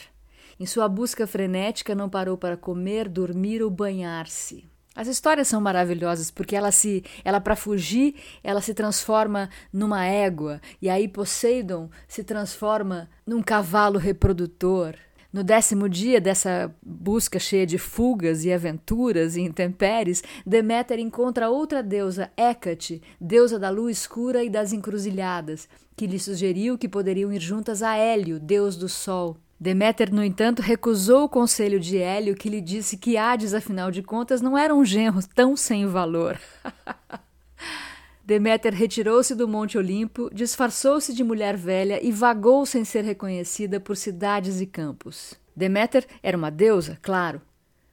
Em 0.60 0.68
sua 0.68 0.88
busca 0.88 1.26
frenética, 1.26 1.96
não 1.96 2.10
parou 2.10 2.38
para 2.38 2.58
comer, 2.58 3.10
dormir 3.10 3.64
ou 3.64 3.72
banhar-se. 3.72 4.66
As 4.98 5.08
histórias 5.08 5.48
são 5.48 5.62
maravilhosas 5.62 6.32
porque 6.32 6.56
ela 6.56 6.72
se, 6.72 7.04
ela 7.24 7.40
para 7.40 7.56
fugir, 7.56 8.16
ela 8.44 8.62
se 8.62 8.74
transforma 8.74 9.48
numa 9.72 10.04
égua 10.04 10.60
e 10.82 10.90
aí 10.90 11.08
Poseidon 11.08 11.88
se 12.08 12.24
transforma 12.24 13.08
num 13.24 13.44
cavalo 13.44 14.00
reprodutor. 14.00 14.96
No 15.32 15.44
décimo 15.44 15.88
dia 15.88 16.20
dessa 16.20 16.74
busca 16.84 17.38
cheia 17.38 17.64
de 17.64 17.78
fugas 17.78 18.44
e 18.44 18.52
aventuras 18.52 19.36
e 19.36 19.42
intempéries, 19.42 20.24
Deméter 20.44 20.98
encontra 20.98 21.48
outra 21.48 21.84
deusa, 21.84 22.32
Hécate, 22.36 23.00
deusa 23.22 23.60
da 23.60 23.70
lua 23.70 23.92
escura 23.92 24.44
e 24.44 24.50
das 24.50 24.74
encruzilhadas, 24.74 25.70
que 25.96 26.08
lhe 26.08 26.18
sugeriu 26.18 26.76
que 26.76 26.90
poderiam 26.90 27.32
ir 27.32 27.40
juntas 27.40 27.84
a 27.84 27.96
Hélio, 27.96 28.40
deus 28.40 28.76
do 28.76 28.90
sol. 28.90 29.38
Deméter, 29.60 30.14
no 30.14 30.24
entanto, 30.24 30.62
recusou 30.62 31.24
o 31.24 31.30
conselho 31.30 31.80
de 31.80 31.98
Hélio, 31.98 32.36
que 32.36 32.50
lhe 32.50 32.62
disse 32.62 32.96
que 32.96 33.18
Hades, 33.18 33.56
afinal 33.56 33.90
de 33.90 34.04
contas, 34.04 34.40
não 34.40 34.56
era 34.56 34.74
um 34.74 34.86
genro 34.86 35.20
tão 35.34 35.56
sem 35.58 35.88
valor. 35.88 36.40
Deméter 38.24 38.74
retirou-se 38.74 39.34
do 39.34 39.48
Monte 39.48 39.78
Olimpo, 39.78 40.30
disfarçou-se 40.32 41.14
de 41.14 41.24
mulher 41.24 41.56
velha 41.56 42.06
e 42.06 42.12
vagou 42.12 42.66
sem 42.66 42.84
ser 42.84 43.04
reconhecida 43.04 43.80
por 43.80 43.96
cidades 43.96 44.62
e 44.62 44.68
campos. 44.68 45.34
Deméter 45.56 46.06
era 46.22 46.38
uma 46.38 46.52
deusa, 46.52 47.00
claro, 47.02 47.42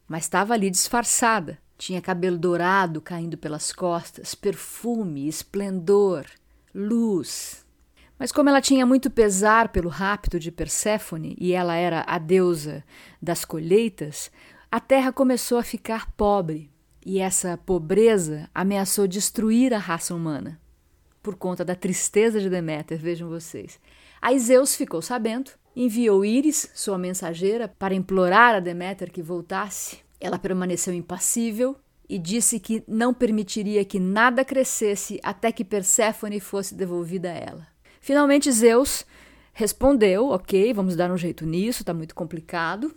mas 0.06 0.24
estava 0.24 0.52
ali 0.52 0.68
disfarçada. 0.68 1.58
Tinha 1.78 2.02
cabelo 2.02 2.36
dourado 2.36 3.00
caindo 3.00 3.38
pelas 3.38 3.72
costas, 3.72 4.34
perfume, 4.34 5.28
esplendor, 5.28 6.26
luz. 6.74 7.63
Mas 8.24 8.32
como 8.32 8.48
ela 8.48 8.62
tinha 8.62 8.86
muito 8.86 9.10
pesar 9.10 9.68
pelo 9.68 9.90
rapto 9.90 10.40
de 10.40 10.50
Perséfone 10.50 11.36
e 11.38 11.52
ela 11.52 11.76
era 11.76 12.02
a 12.06 12.16
deusa 12.16 12.82
das 13.20 13.44
colheitas, 13.44 14.30
a 14.72 14.80
terra 14.80 15.12
começou 15.12 15.58
a 15.58 15.62
ficar 15.62 16.10
pobre, 16.12 16.70
e 17.04 17.18
essa 17.18 17.58
pobreza 17.58 18.48
ameaçou 18.54 19.06
destruir 19.06 19.74
a 19.74 19.78
raça 19.78 20.14
humana. 20.14 20.58
Por 21.22 21.36
conta 21.36 21.66
da 21.66 21.74
tristeza 21.74 22.40
de 22.40 22.48
Deméter, 22.48 22.98
vejam 22.98 23.28
vocês. 23.28 23.78
Aí 24.22 24.38
Zeus 24.38 24.74
ficou 24.74 25.02
sabendo, 25.02 25.50
enviou 25.76 26.24
Íris, 26.24 26.70
sua 26.74 26.96
mensageira, 26.96 27.68
para 27.78 27.92
implorar 27.92 28.54
a 28.54 28.60
Deméter 28.60 29.12
que 29.12 29.20
voltasse. 29.20 29.98
Ela 30.18 30.38
permaneceu 30.38 30.94
impassível 30.94 31.76
e 32.08 32.18
disse 32.18 32.58
que 32.58 32.82
não 32.88 33.12
permitiria 33.12 33.84
que 33.84 34.00
nada 34.00 34.46
crescesse 34.46 35.20
até 35.22 35.52
que 35.52 35.62
Perséfone 35.62 36.40
fosse 36.40 36.74
devolvida 36.74 37.30
a 37.30 37.34
ela. 37.34 37.73
Finalmente 38.04 38.52
Zeus 38.52 39.06
respondeu: 39.54 40.28
Ok, 40.28 40.74
vamos 40.74 40.94
dar 40.94 41.10
um 41.10 41.16
jeito 41.16 41.46
nisso, 41.46 41.80
está 41.80 41.94
muito 41.94 42.14
complicado. 42.14 42.94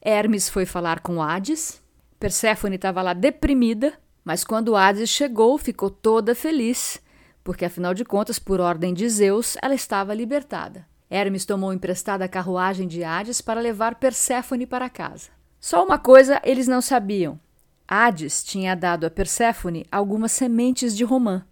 Hermes 0.00 0.48
foi 0.48 0.64
falar 0.64 1.00
com 1.00 1.22
Hades. 1.22 1.82
Perséfone 2.18 2.76
estava 2.76 3.02
lá 3.02 3.12
deprimida, 3.12 3.92
mas 4.24 4.42
quando 4.42 4.76
Hades 4.76 5.10
chegou, 5.10 5.58
ficou 5.58 5.90
toda 5.90 6.34
feliz, 6.34 7.02
porque 7.44 7.66
afinal 7.66 7.92
de 7.92 8.02
contas, 8.02 8.38
por 8.38 8.62
ordem 8.62 8.94
de 8.94 9.06
Zeus, 9.10 9.58
ela 9.60 9.74
estava 9.74 10.14
libertada. 10.14 10.86
Hermes 11.10 11.44
tomou 11.44 11.70
emprestada 11.70 12.24
a 12.24 12.28
carruagem 12.28 12.88
de 12.88 13.04
Hades 13.04 13.42
para 13.42 13.60
levar 13.60 13.96
Perséfone 13.96 14.64
para 14.64 14.88
casa. 14.88 15.28
Só 15.60 15.84
uma 15.84 15.98
coisa 15.98 16.40
eles 16.42 16.66
não 16.66 16.80
sabiam: 16.80 17.38
Hades 17.86 18.42
tinha 18.42 18.74
dado 18.74 19.04
a 19.04 19.10
Perséfone 19.10 19.84
algumas 19.92 20.32
sementes 20.32 20.96
de 20.96 21.04
romã. 21.04 21.44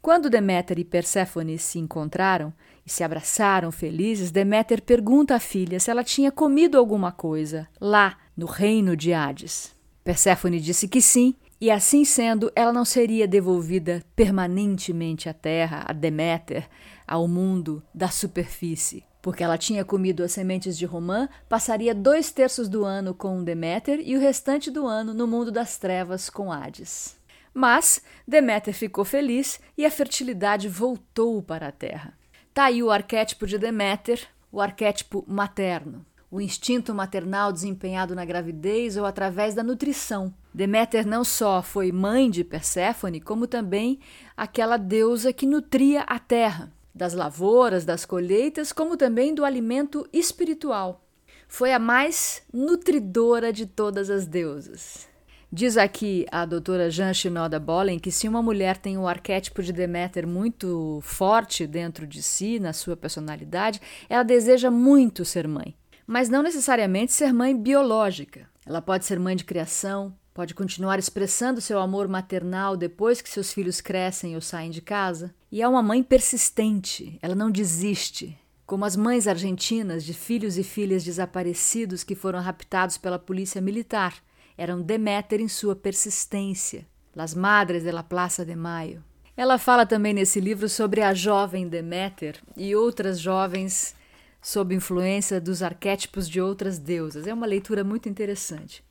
Quando 0.00 0.30
Deméter 0.30 0.78
e 0.78 0.84
Perséfone 0.84 1.58
se 1.58 1.78
encontraram 1.78 2.52
e 2.84 2.90
se 2.90 3.04
abraçaram 3.04 3.70
felizes, 3.70 4.30
Deméter 4.30 4.82
pergunta 4.82 5.36
à 5.36 5.40
filha 5.40 5.78
se 5.78 5.90
ela 5.90 6.02
tinha 6.02 6.32
comido 6.32 6.76
alguma 6.76 7.12
coisa 7.12 7.68
lá 7.80 8.18
no 8.36 8.46
reino 8.46 8.96
de 8.96 9.12
Hades. 9.12 9.74
Perséfone 10.04 10.60
disse 10.60 10.88
que 10.88 11.00
sim, 11.00 11.34
e 11.60 11.70
assim 11.70 12.04
sendo, 12.04 12.50
ela 12.56 12.72
não 12.72 12.84
seria 12.84 13.28
devolvida 13.28 14.02
permanentemente 14.16 15.28
à 15.28 15.32
terra, 15.32 15.84
a 15.86 15.92
Deméter, 15.92 16.68
ao 17.06 17.28
mundo 17.28 17.80
da 17.94 18.08
superfície. 18.08 19.04
Porque 19.22 19.44
ela 19.44 19.56
tinha 19.56 19.84
comido 19.84 20.24
as 20.24 20.32
sementes 20.32 20.76
de 20.76 20.84
romã, 20.84 21.28
passaria 21.48 21.94
dois 21.94 22.32
terços 22.32 22.68
do 22.68 22.84
ano 22.84 23.14
com 23.14 23.44
Deméter 23.44 24.00
e 24.04 24.16
o 24.16 24.20
restante 24.20 24.72
do 24.72 24.88
ano 24.88 25.14
no 25.14 25.28
mundo 25.28 25.52
das 25.52 25.78
trevas 25.78 26.28
com 26.28 26.50
Hades. 26.50 27.16
Mas 27.54 28.02
Deméter 28.26 28.74
ficou 28.74 29.04
feliz 29.04 29.60
e 29.76 29.84
a 29.84 29.90
fertilidade 29.90 30.68
voltou 30.68 31.42
para 31.42 31.68
a 31.68 31.72
terra. 31.72 32.16
Tá 32.54 32.64
aí 32.64 32.82
o 32.82 32.90
arquétipo 32.90 33.46
de 33.46 33.58
Deméter, 33.58 34.26
o 34.50 34.60
arquétipo 34.60 35.24
materno, 35.26 36.04
o 36.30 36.40
instinto 36.40 36.94
maternal 36.94 37.52
desempenhado 37.52 38.14
na 38.14 38.24
gravidez 38.24 38.96
ou 38.96 39.04
através 39.04 39.54
da 39.54 39.62
nutrição. 39.62 40.32
Deméter 40.52 41.06
não 41.06 41.24
só 41.24 41.62
foi 41.62 41.92
mãe 41.92 42.30
de 42.30 42.44
Perséfone, 42.44 43.20
como 43.20 43.46
também 43.46 44.00
aquela 44.36 44.76
deusa 44.76 45.32
que 45.32 45.46
nutria 45.46 46.02
a 46.02 46.18
terra, 46.18 46.72
das 46.94 47.14
lavouras, 47.14 47.84
das 47.84 48.04
colheitas, 48.04 48.72
como 48.72 48.96
também 48.96 49.34
do 49.34 49.44
alimento 49.44 50.06
espiritual. 50.12 51.04
Foi 51.48 51.72
a 51.72 51.78
mais 51.78 52.42
nutridora 52.52 53.52
de 53.52 53.66
todas 53.66 54.08
as 54.08 54.26
deusas. 54.26 55.11
Diz 55.54 55.76
aqui 55.76 56.24
a 56.32 56.46
doutora 56.46 56.90
Jean 56.90 57.12
Shinoda 57.12 57.60
Bollen 57.60 57.98
que 57.98 58.10
se 58.10 58.26
uma 58.26 58.40
mulher 58.40 58.78
tem 58.78 58.96
o 58.96 59.06
arquétipo 59.06 59.62
de 59.62 59.70
Deméter 59.70 60.26
muito 60.26 60.98
forte 61.02 61.66
dentro 61.66 62.06
de 62.06 62.22
si, 62.22 62.58
na 62.58 62.72
sua 62.72 62.96
personalidade, 62.96 63.78
ela 64.08 64.22
deseja 64.22 64.70
muito 64.70 65.26
ser 65.26 65.46
mãe. 65.46 65.74
Mas 66.06 66.30
não 66.30 66.42
necessariamente 66.42 67.12
ser 67.12 67.34
mãe 67.34 67.54
biológica. 67.54 68.48
Ela 68.64 68.80
pode 68.80 69.04
ser 69.04 69.20
mãe 69.20 69.36
de 69.36 69.44
criação, 69.44 70.16
pode 70.32 70.54
continuar 70.54 70.98
expressando 70.98 71.60
seu 71.60 71.78
amor 71.78 72.08
maternal 72.08 72.74
depois 72.74 73.20
que 73.20 73.28
seus 73.28 73.52
filhos 73.52 73.78
crescem 73.78 74.34
ou 74.34 74.40
saem 74.40 74.70
de 74.70 74.80
casa. 74.80 75.34
E 75.50 75.60
é 75.60 75.68
uma 75.68 75.82
mãe 75.82 76.02
persistente, 76.02 77.18
ela 77.20 77.34
não 77.34 77.50
desiste. 77.50 78.38
Como 78.64 78.86
as 78.86 78.96
mães 78.96 79.28
argentinas 79.28 80.02
de 80.02 80.14
filhos 80.14 80.56
e 80.56 80.64
filhas 80.64 81.04
desaparecidos 81.04 82.02
que 82.02 82.14
foram 82.14 82.40
raptados 82.40 82.96
pela 82.96 83.18
polícia 83.18 83.60
militar 83.60 84.14
eram 84.56 84.80
Deméter 84.82 85.40
em 85.40 85.48
sua 85.48 85.74
persistência, 85.74 86.86
Las 87.14 87.34
Madres 87.34 87.82
de 87.82 87.90
la 87.90 88.02
Plaza 88.02 88.44
de 88.44 88.54
Mayo. 88.54 89.02
Ela 89.36 89.58
fala 89.58 89.86
também 89.86 90.12
nesse 90.12 90.40
livro 90.40 90.68
sobre 90.68 91.00
a 91.02 91.14
jovem 91.14 91.68
Deméter 91.68 92.40
e 92.56 92.74
outras 92.76 93.18
jovens 93.18 93.94
sob 94.40 94.74
influência 94.74 95.40
dos 95.40 95.62
arquétipos 95.62 96.28
de 96.28 96.40
outras 96.40 96.78
deusas. 96.78 97.26
É 97.26 97.32
uma 97.32 97.46
leitura 97.46 97.82
muito 97.82 98.08
interessante. 98.08 98.84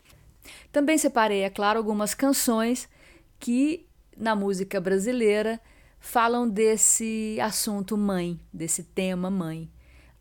Também 0.72 0.98
separei, 0.98 1.42
é 1.42 1.50
claro, 1.50 1.78
algumas 1.78 2.14
canções 2.14 2.90
que 3.40 3.86
na 4.18 4.36
música 4.36 4.80
brasileira 4.80 5.60
falam 6.00 6.50
desse 6.50 7.38
assunto 7.42 7.96
mãe, 7.96 8.40
desse 8.52 8.84
tema 8.84 9.30
mãe. 9.30 9.70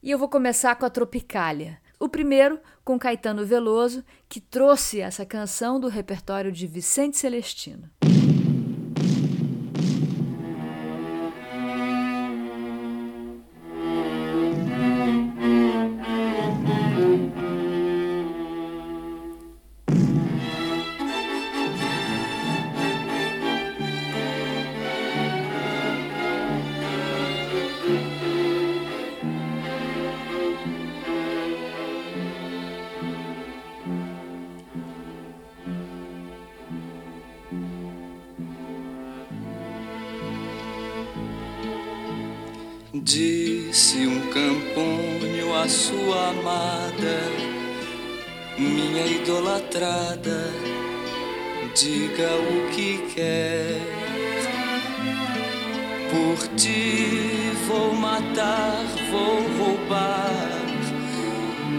E 0.03 0.11
eu 0.11 0.19
vou 0.19 0.29
começar 0.29 0.77
com 0.77 0.85
a 0.85 0.91
Tropicália, 0.91 1.79
o 2.01 2.09
primeiro 2.09 2.59
com 2.83 2.99
Caetano 2.99 3.45
Veloso, 3.45 4.03
que 4.29 4.41
trouxe 4.41 5.01
essa 5.01 5.27
canção 5.27 5.79
do 5.79 5.87
repertório 5.87 6.51
de 6.51 6.67
Vicente 6.67 7.19
Celestino. 7.19 7.91
Disse 43.03 44.07
um 44.07 44.21
camponho 44.31 45.55
à 45.55 45.69
sua 45.69 46.29
amada, 46.29 47.23
minha 48.59 49.07
idolatrada, 49.07 50.53
diga 51.75 52.29
o 52.37 52.71
que 52.71 52.99
quer. 53.15 53.81
Por 56.11 56.49
ti 56.57 57.53
vou 57.67 57.95
matar, 57.95 58.85
vou 59.11 59.41
roubar, 59.59 60.61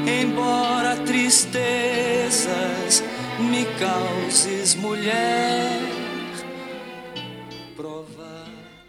embora 0.07 0.95
tristezas 1.05 2.51
me 3.39 3.65
causes 3.79 4.75
mulher 4.75 5.91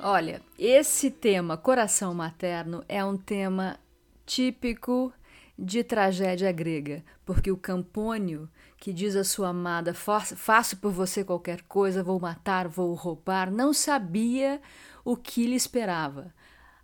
Olha, 0.05 0.42
esse 0.65 1.11
tema, 1.11 1.57
coração 1.57 2.15
materno, 2.15 2.85
é 2.89 3.05
um 3.05 3.17
tema 3.17 3.81
típico 4.25 5.13
de 5.59 5.83
tragédia 5.83 6.53
grega, 6.53 7.03
porque 7.27 7.51
o 7.51 7.57
Campônio, 7.57 8.49
que 8.77 8.93
diz 8.93 9.17
à 9.17 9.25
sua 9.25 9.49
amada: 9.49 9.93
Faço 9.93 10.77
por 10.77 10.93
você 10.93 11.25
qualquer 11.25 11.63
coisa, 11.63 12.05
vou 12.05 12.21
matar, 12.21 12.69
vou 12.69 12.95
roubar, 12.95 13.51
não 13.51 13.73
sabia 13.73 14.63
o 15.05 15.17
que 15.17 15.49
lhe 15.49 15.57
esperava. 15.57 16.33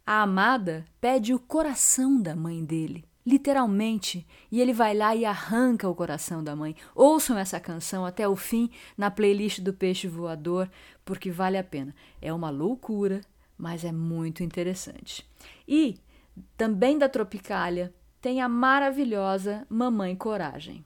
A 0.04 0.22
amada 0.22 0.84
pede 1.00 1.32
o 1.32 1.38
coração 1.38 2.20
da 2.20 2.34
mãe 2.34 2.64
dele, 2.64 3.04
literalmente, 3.24 4.26
e 4.50 4.60
ele 4.60 4.72
vai 4.72 4.92
lá 4.92 5.14
e 5.14 5.24
arranca 5.24 5.88
o 5.88 5.94
coração 5.94 6.42
da 6.42 6.56
mãe. 6.56 6.74
Ouçam 6.96 7.38
essa 7.38 7.60
canção 7.60 8.04
até 8.04 8.26
o 8.26 8.34
fim 8.34 8.70
na 8.96 9.08
playlist 9.08 9.60
do 9.60 9.72
Peixe 9.72 10.08
Voador, 10.08 10.68
porque 11.04 11.30
vale 11.30 11.56
a 11.56 11.62
pena. 11.62 11.94
É 12.20 12.32
uma 12.32 12.50
loucura, 12.50 13.20
mas 13.58 13.84
é 13.84 13.90
muito 13.90 14.42
interessante. 14.42 15.26
E 15.66 15.98
também 16.56 16.96
da 16.96 17.08
Tropicália 17.08 17.92
tem 18.20 18.40
a 18.40 18.48
maravilhosa 18.48 19.66
Mamãe 19.68 20.14
Coragem. 20.14 20.84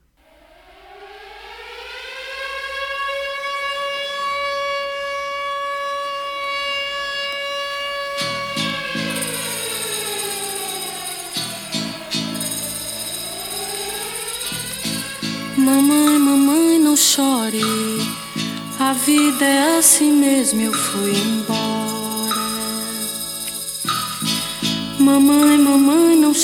Mamãe, 15.56 16.18
mamãe, 16.18 16.78
não 16.78 16.96
chore. 16.96 17.60
A 18.80 18.92
vida 18.94 19.44
é 19.44 19.78
assim 19.78 20.12
mesmo, 20.12 20.60
eu 20.60 20.72
fui 20.72 21.12
embora. 21.12 21.61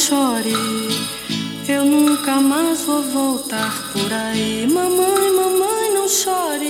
Chore. 0.09 0.55
Eu 1.69 1.85
nunca 1.85 2.41
mais 2.41 2.81
vou 2.83 3.03
voltar 3.03 3.93
por 3.93 4.11
aí. 4.11 4.67
Mamãe, 4.67 5.31
mamãe, 5.33 5.95
não 5.95 6.09
chore. 6.09 6.69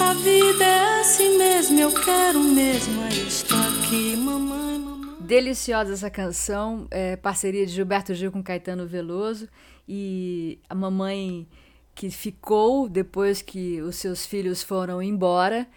A 0.00 0.14
vida 0.14 0.64
é 0.64 1.00
assim 1.00 1.38
mesmo, 1.38 1.78
eu 1.78 1.92
quero 1.92 2.40
mesmo, 2.40 3.02
é 3.04 3.08
estou 3.08 3.56
aqui, 3.56 4.16
mamãe, 4.16 4.78
mamãe. 4.80 5.16
Deliciosa 5.20 5.92
essa 5.92 6.10
canção, 6.10 6.88
é, 6.90 7.14
parceria 7.14 7.64
de 7.64 7.72
Gilberto 7.72 8.12
Gil 8.14 8.32
com 8.32 8.42
Caetano 8.42 8.86
Veloso 8.86 9.48
e 9.88 10.58
a 10.68 10.74
mamãe 10.74 11.46
que 11.94 12.10
ficou 12.10 12.88
depois 12.88 13.42
que 13.42 13.80
os 13.80 13.94
seus 13.94 14.26
filhos 14.26 14.60
foram 14.62 15.00
embora 15.00 15.68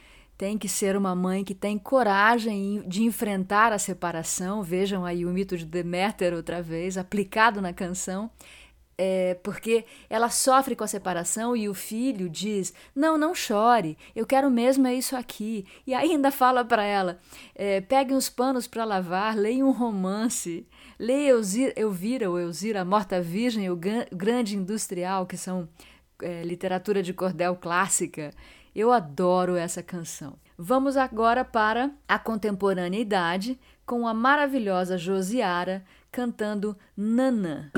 tem 0.42 0.58
que 0.58 0.68
ser 0.68 0.98
uma 0.98 1.14
mãe 1.14 1.44
que 1.44 1.54
tem 1.54 1.78
coragem 1.78 2.82
de 2.88 3.04
enfrentar 3.04 3.72
a 3.72 3.78
separação. 3.78 4.64
Vejam 4.64 5.06
aí 5.06 5.24
o 5.24 5.30
mito 5.30 5.56
de 5.56 5.64
Deméter 5.64 6.34
outra 6.34 6.64
vez, 6.64 6.98
aplicado 6.98 7.62
na 7.62 7.72
canção. 7.72 8.28
É, 8.98 9.36
porque 9.44 9.86
ela 10.10 10.32
sofre 10.32 10.76
com 10.76 10.84
a 10.84 10.88
separação 10.88 11.56
e 11.56 11.70
o 11.70 11.76
filho 11.76 12.28
diz: 12.28 12.74
Não, 12.96 13.20
não 13.20 13.36
chore, 13.36 13.96
eu 14.16 14.26
quero 14.26 14.50
mesmo 14.50 14.88
é 14.88 14.96
isso 14.96 15.16
aqui. 15.16 15.64
E 15.86 15.94
ainda 15.94 16.32
fala 16.34 16.66
para 16.66 16.84
ela: 16.84 17.20
é, 17.54 17.80
Pegue 17.80 18.16
uns 18.16 18.28
panos 18.28 18.66
para 18.66 18.84
lavar, 18.84 19.38
leia 19.38 19.64
um 19.64 19.72
romance, 19.72 20.68
leia 20.98 21.36
Elvira 21.76 22.32
ou 22.32 22.40
Elzira, 22.40 22.84
Morta 22.84 23.22
Virgem, 23.22 23.70
o 23.70 23.80
Grande 24.12 24.58
Industrial, 24.58 25.28
que 25.28 25.38
são 25.38 25.70
é, 26.20 26.42
literatura 26.42 27.04
de 27.04 27.14
cordel 27.14 27.56
clássica. 27.56 28.34
Eu 28.76 28.92
adoro 28.92 29.56
essa 29.56 29.84
canção. 29.84 30.36
Vamos 30.58 30.96
agora 30.96 31.44
para 31.44 31.92
a 32.08 32.18
contemporaneidade 32.18 33.60
com 33.86 34.08
a 34.08 34.14
maravilhosa 34.14 34.98
Josiara 34.98 35.84
cantando 36.12 36.78
Nanã. 36.96 37.72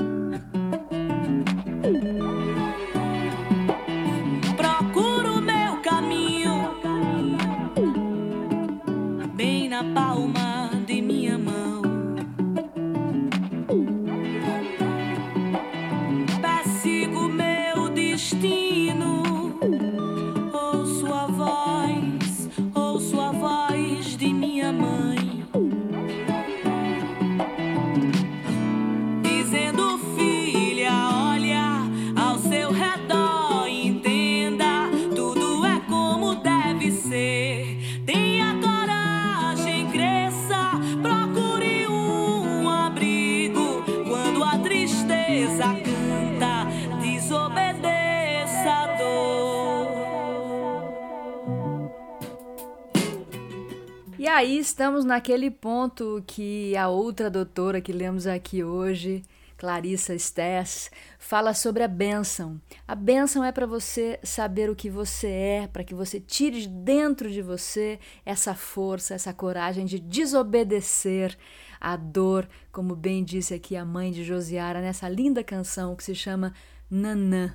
Estamos 54.84 55.06
naquele 55.06 55.50
ponto 55.50 56.22
que 56.26 56.76
a 56.76 56.90
outra 56.90 57.30
doutora 57.30 57.80
que 57.80 57.90
lemos 57.90 58.26
aqui 58.26 58.62
hoje, 58.62 59.22
Clarissa 59.56 60.18
Stess, 60.18 60.90
fala 61.18 61.54
sobre 61.54 61.82
a 61.82 61.88
bênção. 61.88 62.60
A 62.86 62.94
bênção 62.94 63.42
é 63.42 63.50
para 63.50 63.64
você 63.64 64.20
saber 64.22 64.68
o 64.68 64.76
que 64.76 64.90
você 64.90 65.28
é, 65.28 65.68
para 65.72 65.82
que 65.82 65.94
você 65.94 66.20
tire 66.20 66.60
de 66.60 66.68
dentro 66.68 67.30
de 67.30 67.40
você 67.40 67.98
essa 68.26 68.54
força, 68.54 69.14
essa 69.14 69.32
coragem 69.32 69.86
de 69.86 69.98
desobedecer 69.98 71.34
à 71.80 71.96
dor, 71.96 72.46
como 72.70 72.94
bem 72.94 73.24
disse 73.24 73.54
aqui 73.54 73.76
a 73.76 73.86
mãe 73.86 74.12
de 74.12 74.22
Josiara 74.22 74.82
nessa 74.82 75.08
linda 75.08 75.42
canção 75.42 75.96
que 75.96 76.04
se 76.04 76.14
chama 76.14 76.52
Nanã, 76.90 77.54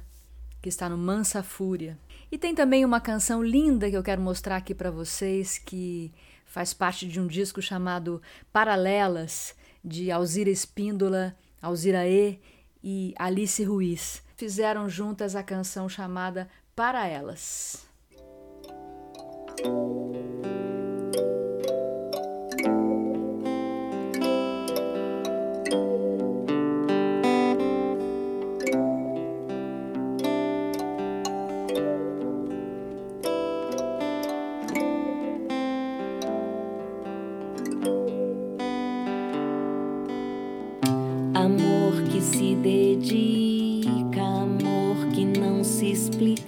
que 0.64 0.68
está 0.68 0.90
no 0.90 0.98
Mansa 0.98 1.44
Fúria. 1.44 1.96
E 2.32 2.40
tem 2.40 2.56
também 2.56 2.84
uma 2.84 3.00
canção 3.00 3.44
linda 3.44 3.88
que 3.88 3.96
eu 3.96 4.02
quero 4.02 4.20
mostrar 4.20 4.56
aqui 4.56 4.74
para 4.74 4.90
vocês 4.90 5.60
que 5.60 6.12
faz 6.50 6.74
parte 6.74 7.08
de 7.08 7.20
um 7.20 7.28
disco 7.28 7.62
chamado 7.62 8.22
Paralelas, 8.52 9.56
de 9.86 10.12
Alzira 10.12 10.50
Espíndola, 10.50 11.36
Alzira 11.62 12.08
E 12.08 12.40
e 12.84 13.14
Alice 13.18 13.64
Ruiz. 13.64 14.24
Fizeram 14.36 14.90
juntas 14.90 15.36
a 15.36 15.44
canção 15.44 15.88
chamada 15.88 16.50
Para 16.76 17.08
Elas. 17.08 17.88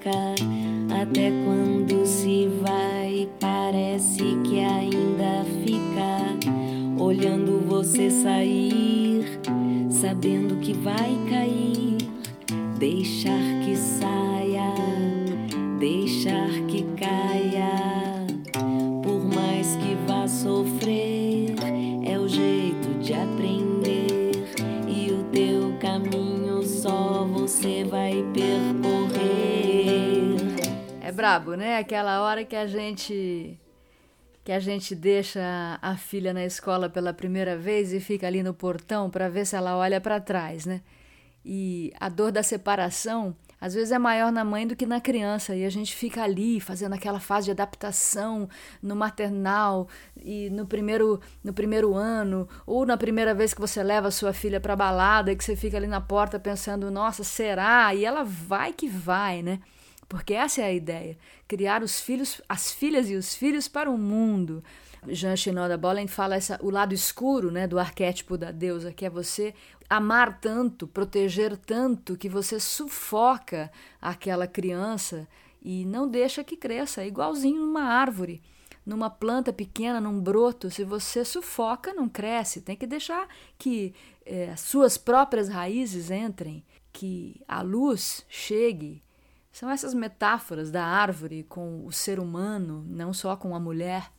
Até 0.09 1.31
quando 1.45 2.05
se 2.07 2.47
vai, 2.61 3.29
parece 3.39 4.23
que 4.43 4.59
ainda 4.59 5.45
fica. 5.63 7.01
Olhando 7.03 7.63
você 7.67 8.09
sair, 8.09 9.39
sabendo 9.89 10.55
que 10.59 10.73
vai 10.73 11.15
cair. 11.29 11.97
Deixar 12.79 13.41
que 13.63 13.75
saia, 13.75 14.73
deixar 15.79 16.49
que 16.67 16.83
caia. 16.97 18.00
Brabo, 31.21 31.53
né? 31.53 31.77
Aquela 31.77 32.23
hora 32.23 32.43
que 32.43 32.55
a 32.55 32.65
gente 32.65 33.59
que 34.43 34.51
a 34.51 34.59
gente 34.59 34.95
deixa 34.95 35.77
a 35.79 35.95
filha 35.95 36.33
na 36.33 36.43
escola 36.43 36.89
pela 36.89 37.13
primeira 37.13 37.55
vez 37.55 37.93
e 37.93 37.99
fica 37.99 38.25
ali 38.25 38.41
no 38.41 38.55
portão 38.55 39.07
para 39.07 39.29
ver 39.29 39.45
se 39.45 39.55
ela 39.55 39.77
olha 39.77 40.01
para 40.01 40.19
trás, 40.19 40.65
né? 40.65 40.81
E 41.45 41.93
a 41.99 42.09
dor 42.09 42.31
da 42.31 42.41
separação 42.41 43.35
às 43.59 43.75
vezes 43.75 43.91
é 43.91 43.99
maior 43.99 44.31
na 44.31 44.43
mãe 44.43 44.65
do 44.65 44.75
que 44.75 44.87
na 44.87 44.99
criança 44.99 45.55
e 45.55 45.63
a 45.63 45.69
gente 45.69 45.95
fica 45.95 46.23
ali 46.23 46.59
fazendo 46.59 46.93
aquela 46.93 47.19
fase 47.19 47.45
de 47.45 47.51
adaptação 47.51 48.49
no 48.81 48.95
maternal 48.95 49.87
e 50.17 50.49
no 50.49 50.65
primeiro 50.65 51.21
no 51.43 51.53
primeiro 51.53 51.93
ano 51.93 52.49
ou 52.65 52.83
na 52.83 52.97
primeira 52.97 53.35
vez 53.35 53.53
que 53.53 53.61
você 53.61 53.83
leva 53.83 54.07
a 54.07 54.11
sua 54.11 54.33
filha 54.33 54.59
para 54.59 54.75
balada 54.75 55.31
e 55.31 55.35
que 55.35 55.43
você 55.43 55.55
fica 55.55 55.77
ali 55.77 55.85
na 55.85 56.01
porta 56.01 56.39
pensando 56.39 56.89
nossa 56.89 57.23
será 57.23 57.93
e 57.93 58.03
ela 58.03 58.23
vai 58.23 58.73
que 58.73 58.87
vai 58.87 59.43
né 59.43 59.59
porque 60.11 60.33
essa 60.33 60.61
é 60.61 60.65
a 60.65 60.73
ideia 60.73 61.17
criar 61.47 61.81
os 61.81 61.99
filhos 61.99 62.41
as 62.47 62.71
filhas 62.71 63.09
e 63.09 63.15
os 63.15 63.33
filhos 63.33 63.67
para 63.67 63.89
o 63.89 63.97
mundo 63.97 64.63
Jean 65.07 65.35
Chinot 65.35 65.75
Bolland 65.77 66.11
fala 66.11 66.35
essa, 66.35 66.59
o 66.61 66.69
lado 66.69 66.93
escuro 66.93 67.49
né, 67.49 67.65
do 67.65 67.79
arquétipo 67.79 68.37
da 68.37 68.51
deusa, 68.51 68.93
que 68.93 69.03
é 69.03 69.09
você 69.09 69.51
amar 69.89 70.39
tanto, 70.39 70.87
proteger 70.87 71.57
tanto, 71.57 72.15
que 72.15 72.29
você 72.29 72.59
sufoca 72.59 73.71
aquela 73.99 74.45
criança 74.45 75.27
e 75.61 75.85
não 75.85 76.07
deixa 76.07 76.43
que 76.43 76.55
cresça, 76.55 77.01
é 77.01 77.07
igualzinho 77.07 77.61
numa 77.61 77.83
árvore. 77.83 78.41
Numa 78.83 79.11
planta 79.11 79.53
pequena, 79.53 80.01
num 80.01 80.19
broto, 80.19 80.71
se 80.71 80.83
você 80.83 81.23
sufoca, 81.23 81.93
não 81.93 82.09
cresce. 82.09 82.61
Tem 82.61 82.75
que 82.75 82.87
deixar 82.87 83.27
que 83.55 83.93
é, 84.25 84.55
suas 84.55 84.97
próprias 84.97 85.49
raízes 85.49 86.09
entrem, 86.09 86.63
que 86.91 87.39
a 87.47 87.61
luz 87.61 88.25
chegue. 88.27 89.03
São 89.51 89.69
essas 89.69 89.93
metáforas 89.93 90.71
da 90.71 90.83
árvore 90.85 91.43
com 91.43 91.85
o 91.85 91.91
ser 91.91 92.19
humano, 92.19 92.85
não 92.87 93.13
só 93.13 93.35
com 93.35 93.53
a 93.53 93.59
mulher. 93.59 94.11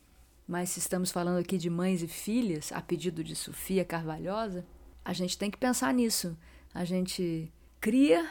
Mas 0.47 0.69
se 0.69 0.79
estamos 0.79 1.11
falando 1.11 1.39
aqui 1.39 1.57
de 1.57 1.69
mães 1.69 2.03
e 2.03 2.07
filhas, 2.07 2.71
a 2.71 2.81
pedido 2.81 3.23
de 3.23 3.35
Sofia 3.35 3.83
Carvalhosa, 3.83 4.65
a 5.03 5.11
gente 5.11 5.37
tem 5.37 5.49
que 5.49 5.57
pensar 5.57 5.93
nisso. 5.93 6.37
A 6.73 6.85
gente 6.85 7.51
cria 7.81 8.29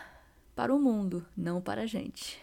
para 0.55 0.75
o 0.75 0.79
mundo, 0.79 1.27
não 1.37 1.61
para 1.61 1.83
a 1.83 1.87
gente. 1.87 2.41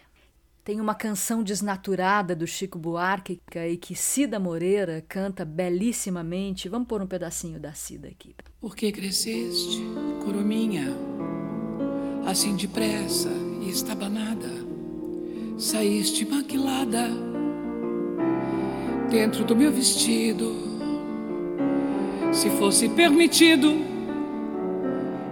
Tem 0.62 0.78
uma 0.78 0.94
canção 0.94 1.42
desnaturada 1.42 2.36
do 2.36 2.46
Chico 2.46 2.78
Buarque 2.78 3.40
e 3.66 3.76
que 3.78 3.94
Cida 3.94 4.38
Moreira 4.38 5.02
canta 5.08 5.44
belíssimamente. 5.44 6.68
Vamos 6.68 6.86
pôr 6.86 7.00
um 7.00 7.06
pedacinho 7.06 7.58
da 7.58 7.72
Cida 7.72 8.08
aqui. 8.08 8.36
Por 8.60 8.76
que 8.76 8.92
cresceste, 8.92 9.80
corominha, 10.22 10.88
assim 12.26 12.54
depressa 12.54 13.49
e 13.60 13.68
estabanada? 13.68 14.48
Saíste 15.58 16.24
maquilada 16.24 17.08
dentro 19.10 19.44
do 19.44 19.54
meu 19.54 19.70
vestido. 19.70 20.54
Se 22.32 22.48
fosse 22.50 22.88
permitido, 22.88 23.72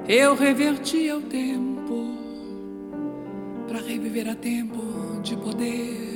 eu 0.08 0.34
revertia 0.34 1.16
o 1.16 1.22
tempo 1.22 2.18
para 3.66 3.80
reviver 3.80 4.28
a 4.28 4.34
tempo 4.34 4.82
de 5.22 5.36
poder 5.36 6.08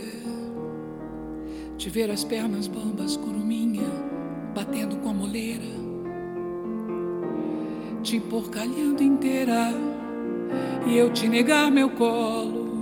te 1.78 1.90
ver 1.90 2.10
as 2.10 2.22
pernas 2.22 2.68
bambas, 2.68 3.16
curuminha, 3.16 3.88
batendo 4.54 4.96
com 4.98 5.10
a 5.10 5.12
moleira, 5.14 5.64
te 8.02 8.16
emporcalhando 8.16 9.02
inteira 9.02 9.72
e 10.86 10.96
eu 10.96 11.12
te 11.12 11.28
negar 11.28 11.70
meu 11.70 11.90
colo 11.90 12.72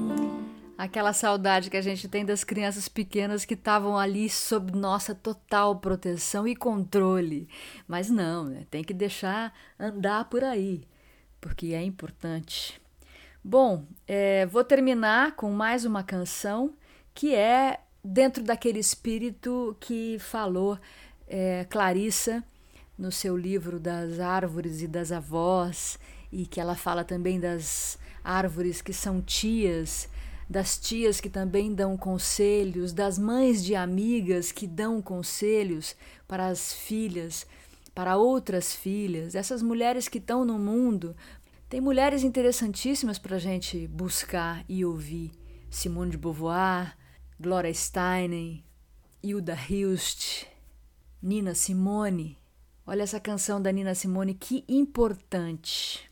aquela 0.81 1.13
saudade 1.13 1.69
que 1.69 1.77
a 1.77 1.83
gente 1.83 2.09
tem 2.09 2.25
das 2.25 2.43
crianças 2.43 2.89
pequenas 2.89 3.45
que 3.45 3.53
estavam 3.53 3.99
ali 3.99 4.31
sob 4.31 4.73
nossa 4.73 5.15
total 5.15 5.77
proteção 5.77 6.49
e 6.49 6.57
controle. 6.57 7.47
Mas 7.87 8.09
não, 8.09 8.47
né? 8.47 8.65
tem 8.71 8.83
que 8.83 8.95
deixar 8.95 9.53
andar 9.79 10.25
por 10.31 10.43
aí, 10.43 10.81
porque 11.39 11.75
é 11.75 11.83
importante. 11.83 12.81
Bom, 13.45 13.85
é, 14.09 14.47
vou 14.47 14.65
terminar 14.65 15.37
com 15.37 15.51
mais 15.51 15.85
uma 15.85 16.03
canção 16.03 16.73
que 17.15 17.35
é 17.35 17.81
dentro 18.03 18.43
daquele 18.43 18.79
espírito 18.79 19.77
que 19.79 20.17
falou 20.19 20.79
é, 21.29 21.67
Clarissa 21.69 22.43
no 22.97 23.13
seu 23.13 23.37
livro 23.37 23.79
das 23.79 24.19
árvores 24.19 24.81
e 24.81 24.89
das 24.89 25.13
avós, 25.13 25.99
e 26.33 26.47
que 26.47 26.61
ela 26.61 26.75
fala 26.75 27.05
também 27.05 27.41
das 27.41 27.99
árvores 28.23 28.81
que 28.83 28.93
são 28.93 29.21
tias 29.21 30.09
das 30.51 30.77
tias 30.77 31.21
que 31.21 31.31
também 31.31 31.73
dão 31.73 31.97
conselhos, 31.97 32.93
das 32.93 33.17
mães 33.17 33.65
de 33.65 33.77
amigas 33.77 34.51
que 34.51 34.67
dão 34.67 35.01
conselhos 35.01 35.95
para 36.27 36.49
as 36.49 36.73
filhas, 36.73 37.47
para 37.95 38.17
outras 38.17 38.75
filhas, 38.75 39.37
essas 39.37 39.63
mulheres 39.63 40.09
que 40.09 40.19
estão 40.19 40.45
no 40.45 40.59
mundo. 40.59 41.15
Tem 41.69 41.81
mulheres 41.81 42.25
interessantíssimas 42.25 43.17
para 43.17 43.37
a 43.37 43.39
gente 43.39 43.87
buscar 43.87 44.65
e 44.69 44.85
ouvir. 44.85 45.31
Simone 45.71 46.11
de 46.11 46.19
Beauvoir, 46.19 46.97
Gloria 47.39 47.73
Steinem, 47.73 48.65
Hilda 49.23 49.57
Hilst, 49.69 50.47
Nina 51.23 51.55
Simone. 51.55 52.37
Olha 52.85 53.05
essa 53.05 53.21
canção 53.21 53.63
da 53.63 53.71
Nina 53.71 53.95
Simone, 53.95 54.35
que 54.35 54.65
importante. 54.69 56.10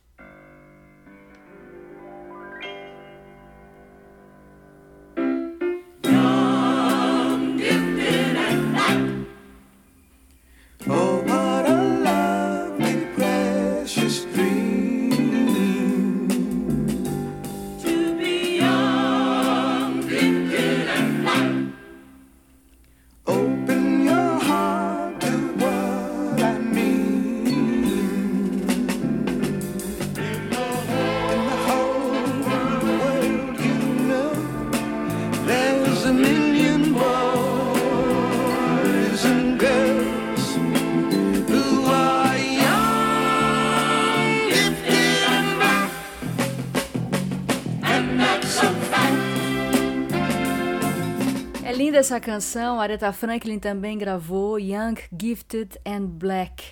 Linda 51.99 52.15
essa 52.15 52.21
canção, 52.21 52.81
Aretha 52.81 53.13
Franklin 53.13 53.59
também 53.59 53.99
gravou 53.99 54.57
Young, 54.57 54.95
Gifted 55.21 55.81
and 55.85 56.07
Black. 56.07 56.65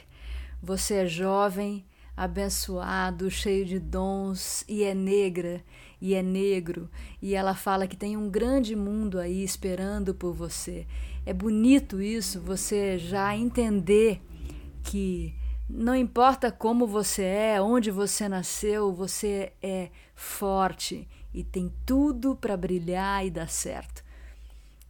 Você 0.62 0.95
é 0.95 1.07
jovem, 1.07 1.85
abençoado, 2.17 3.29
cheio 3.29 3.65
de 3.65 3.81
dons 3.81 4.65
e 4.69 4.85
é 4.85 4.95
negra 4.95 5.65
e 6.01 6.15
é 6.15 6.23
negro. 6.23 6.89
E 7.21 7.35
ela 7.35 7.57
fala 7.57 7.89
que 7.89 7.97
tem 7.97 8.17
um 8.17 8.31
grande 8.31 8.77
mundo 8.77 9.19
aí 9.19 9.43
esperando 9.43 10.15
por 10.15 10.33
você. 10.33 10.87
É 11.25 11.33
bonito 11.33 12.01
isso, 12.01 12.41
você 12.41 12.97
já 12.97 13.37
entender 13.37 14.23
que 14.85 15.35
não 15.69 15.97
importa 15.97 16.53
como 16.53 16.87
você 16.87 17.25
é, 17.25 17.61
onde 17.61 17.91
você 17.91 18.29
nasceu, 18.29 18.93
você 18.93 19.53
é 19.61 19.91
forte 20.15 21.09
e 21.35 21.43
tem 21.43 21.73
tudo 21.85 22.37
para 22.37 22.57
brilhar 22.57 23.27
e 23.27 23.31
dar 23.31 23.49
certo 23.49 24.06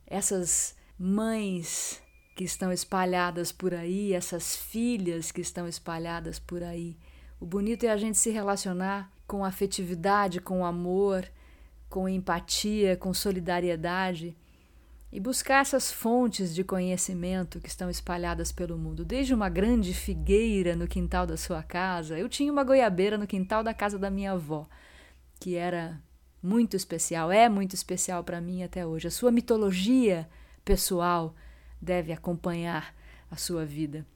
essas 0.06 0.76
mães 0.98 2.02
que 2.36 2.44
estão 2.44 2.70
espalhadas 2.70 3.50
por 3.50 3.74
aí, 3.74 4.12
essas 4.12 4.54
filhas 4.54 5.32
que 5.32 5.40
estão 5.40 5.66
espalhadas 5.66 6.38
por 6.38 6.62
aí. 6.62 6.96
O 7.40 7.46
bonito 7.46 7.84
é 7.84 7.90
a 7.90 7.96
gente 7.96 8.18
se 8.18 8.30
relacionar 8.30 9.10
com 9.26 9.44
afetividade, 9.44 10.40
com 10.40 10.64
amor, 10.64 11.26
com 11.88 12.08
empatia, 12.08 12.96
com 12.96 13.12
solidariedade 13.12 14.36
e 15.10 15.20
buscar 15.20 15.62
essas 15.62 15.90
fontes 15.90 16.54
de 16.54 16.62
conhecimento 16.62 17.60
que 17.60 17.68
estão 17.68 17.88
espalhadas 17.88 18.52
pelo 18.52 18.76
mundo. 18.76 19.04
Desde 19.04 19.32
uma 19.32 19.48
grande 19.48 19.94
figueira 19.94 20.76
no 20.76 20.86
quintal 20.86 21.26
da 21.26 21.36
sua 21.36 21.62
casa, 21.62 22.18
eu 22.18 22.28
tinha 22.28 22.52
uma 22.52 22.64
goiabeira 22.64 23.16
no 23.16 23.26
quintal 23.26 23.62
da 23.62 23.72
casa 23.72 23.98
da 23.98 24.10
minha 24.10 24.32
avó, 24.32 24.68
que 25.40 25.54
era 25.54 26.00
muito 26.42 26.76
especial, 26.76 27.32
é 27.32 27.48
muito 27.48 27.74
especial 27.74 28.22
para 28.22 28.40
mim 28.40 28.62
até 28.62 28.86
hoje. 28.86 29.08
A 29.08 29.10
sua 29.10 29.30
mitologia 29.30 30.28
pessoal 30.64 31.34
deve 31.80 32.12
acompanhar 32.12 32.94
a 33.30 33.36
sua 33.36 33.64
vida. 33.64 34.06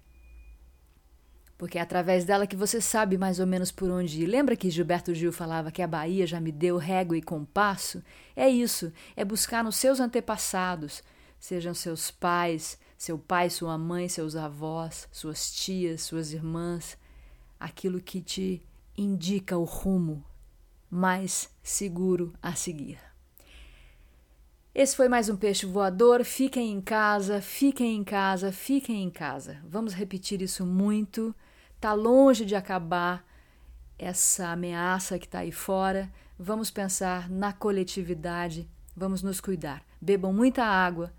Porque 1.59 1.79
é 1.79 1.81
através 1.83 2.25
dela 2.25 2.47
que 2.47 2.57
você 2.57 2.81
sabe 2.81 3.19
mais 3.19 3.39
ou 3.39 3.47
menos 3.47 3.71
por 3.71 3.91
onde 3.91 4.23
ir. 4.23 4.27
Lembra 4.27 4.57
que 4.57 4.71
Gilberto 4.71 5.15
Gil 5.15 5.33
falava 5.33 5.71
que 5.71 5.83
a 5.83 5.87
Bahia 5.87 6.27
já 6.27 6.41
me 6.41 6.51
deu 6.51 6.79
régua 6.79 7.19
e 7.19 7.23
compasso? 7.23 8.03
É 8.35 8.49
isso, 8.49 8.93
é 9.15 9.25
buscar 9.25 9.63
nos 9.63 9.77
seus 9.77 10.01
antepassados, 10.01 11.03
sejam 11.39 11.75
seus 11.75 12.11
pais, 12.11 12.79
seu 12.97 13.19
pai, 13.19 13.51
sua 13.51 13.77
mãe, 13.77 14.09
seus 14.09 14.37
avós, 14.37 15.07
suas 15.13 15.53
tias, 15.53 16.01
suas 16.01 16.33
irmãs, 16.33 16.97
aquilo 17.59 18.01
que 18.01 18.23
te 18.23 18.63
indica 18.97 19.59
o 19.59 19.65
rumo 19.65 20.25
mais 20.91 21.49
seguro 21.63 22.33
a 22.43 22.55
seguir. 22.55 22.99
Esse 24.75 24.97
foi 24.97 25.09
mais 25.09 25.29
um 25.29 25.37
Peixe 25.37 25.67
Voador. 25.67 26.25
Fiquem 26.25 26.73
em 26.73 26.81
casa, 26.81 27.41
fiquem 27.41 27.97
em 27.97 28.05
casa, 28.05 28.51
fiquem 28.51 29.03
em 29.03 29.11
casa. 29.11 29.59
Vamos 29.65 29.95
repetir 29.95 30.43
isso 30.43 30.65
muito. 30.67 31.35
Tá 31.81 31.93
longe 31.93 32.45
de 32.45 32.55
acabar 32.55 33.25
essa 33.99 34.49
ameaça 34.49 35.19
que 35.19 35.27
está 35.27 35.41
aí 35.41 35.53
fora. 35.53 36.11
Vamos 36.39 36.71
pensar 36.71 37.29
na 37.29 37.53
coletividade, 37.53 38.69
vamos 38.97 39.23
nos 39.23 39.41
cuidar. 39.41 39.83
Bebam 40.01 40.33
muita 40.33 40.65
água, 40.65 41.13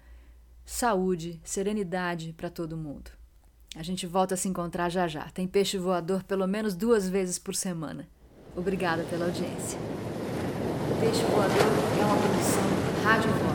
saúde, 0.66 1.40
serenidade 1.44 2.34
para 2.34 2.50
todo 2.50 2.78
mundo. 2.78 3.12
A 3.76 3.84
gente 3.84 4.08
volta 4.08 4.34
a 4.34 4.38
se 4.38 4.48
encontrar 4.48 4.90
já 4.90 5.08
já. 5.08 5.30
Tem 5.30 5.48
peixe 5.48 5.78
voador 5.78 6.24
pelo 6.24 6.48
menos 6.48 6.76
duas 6.76 7.08
vezes 7.08 7.38
por 7.38 7.54
semana. 7.56 8.08
Obrigada 8.56 9.04
pela 9.10 9.26
audiência. 9.26 9.80
Peixe 11.00 11.24
Voador 11.24 11.56
é 12.00 12.04
uma 12.04 12.18
produção 12.18 12.64
Rádio. 13.04 13.51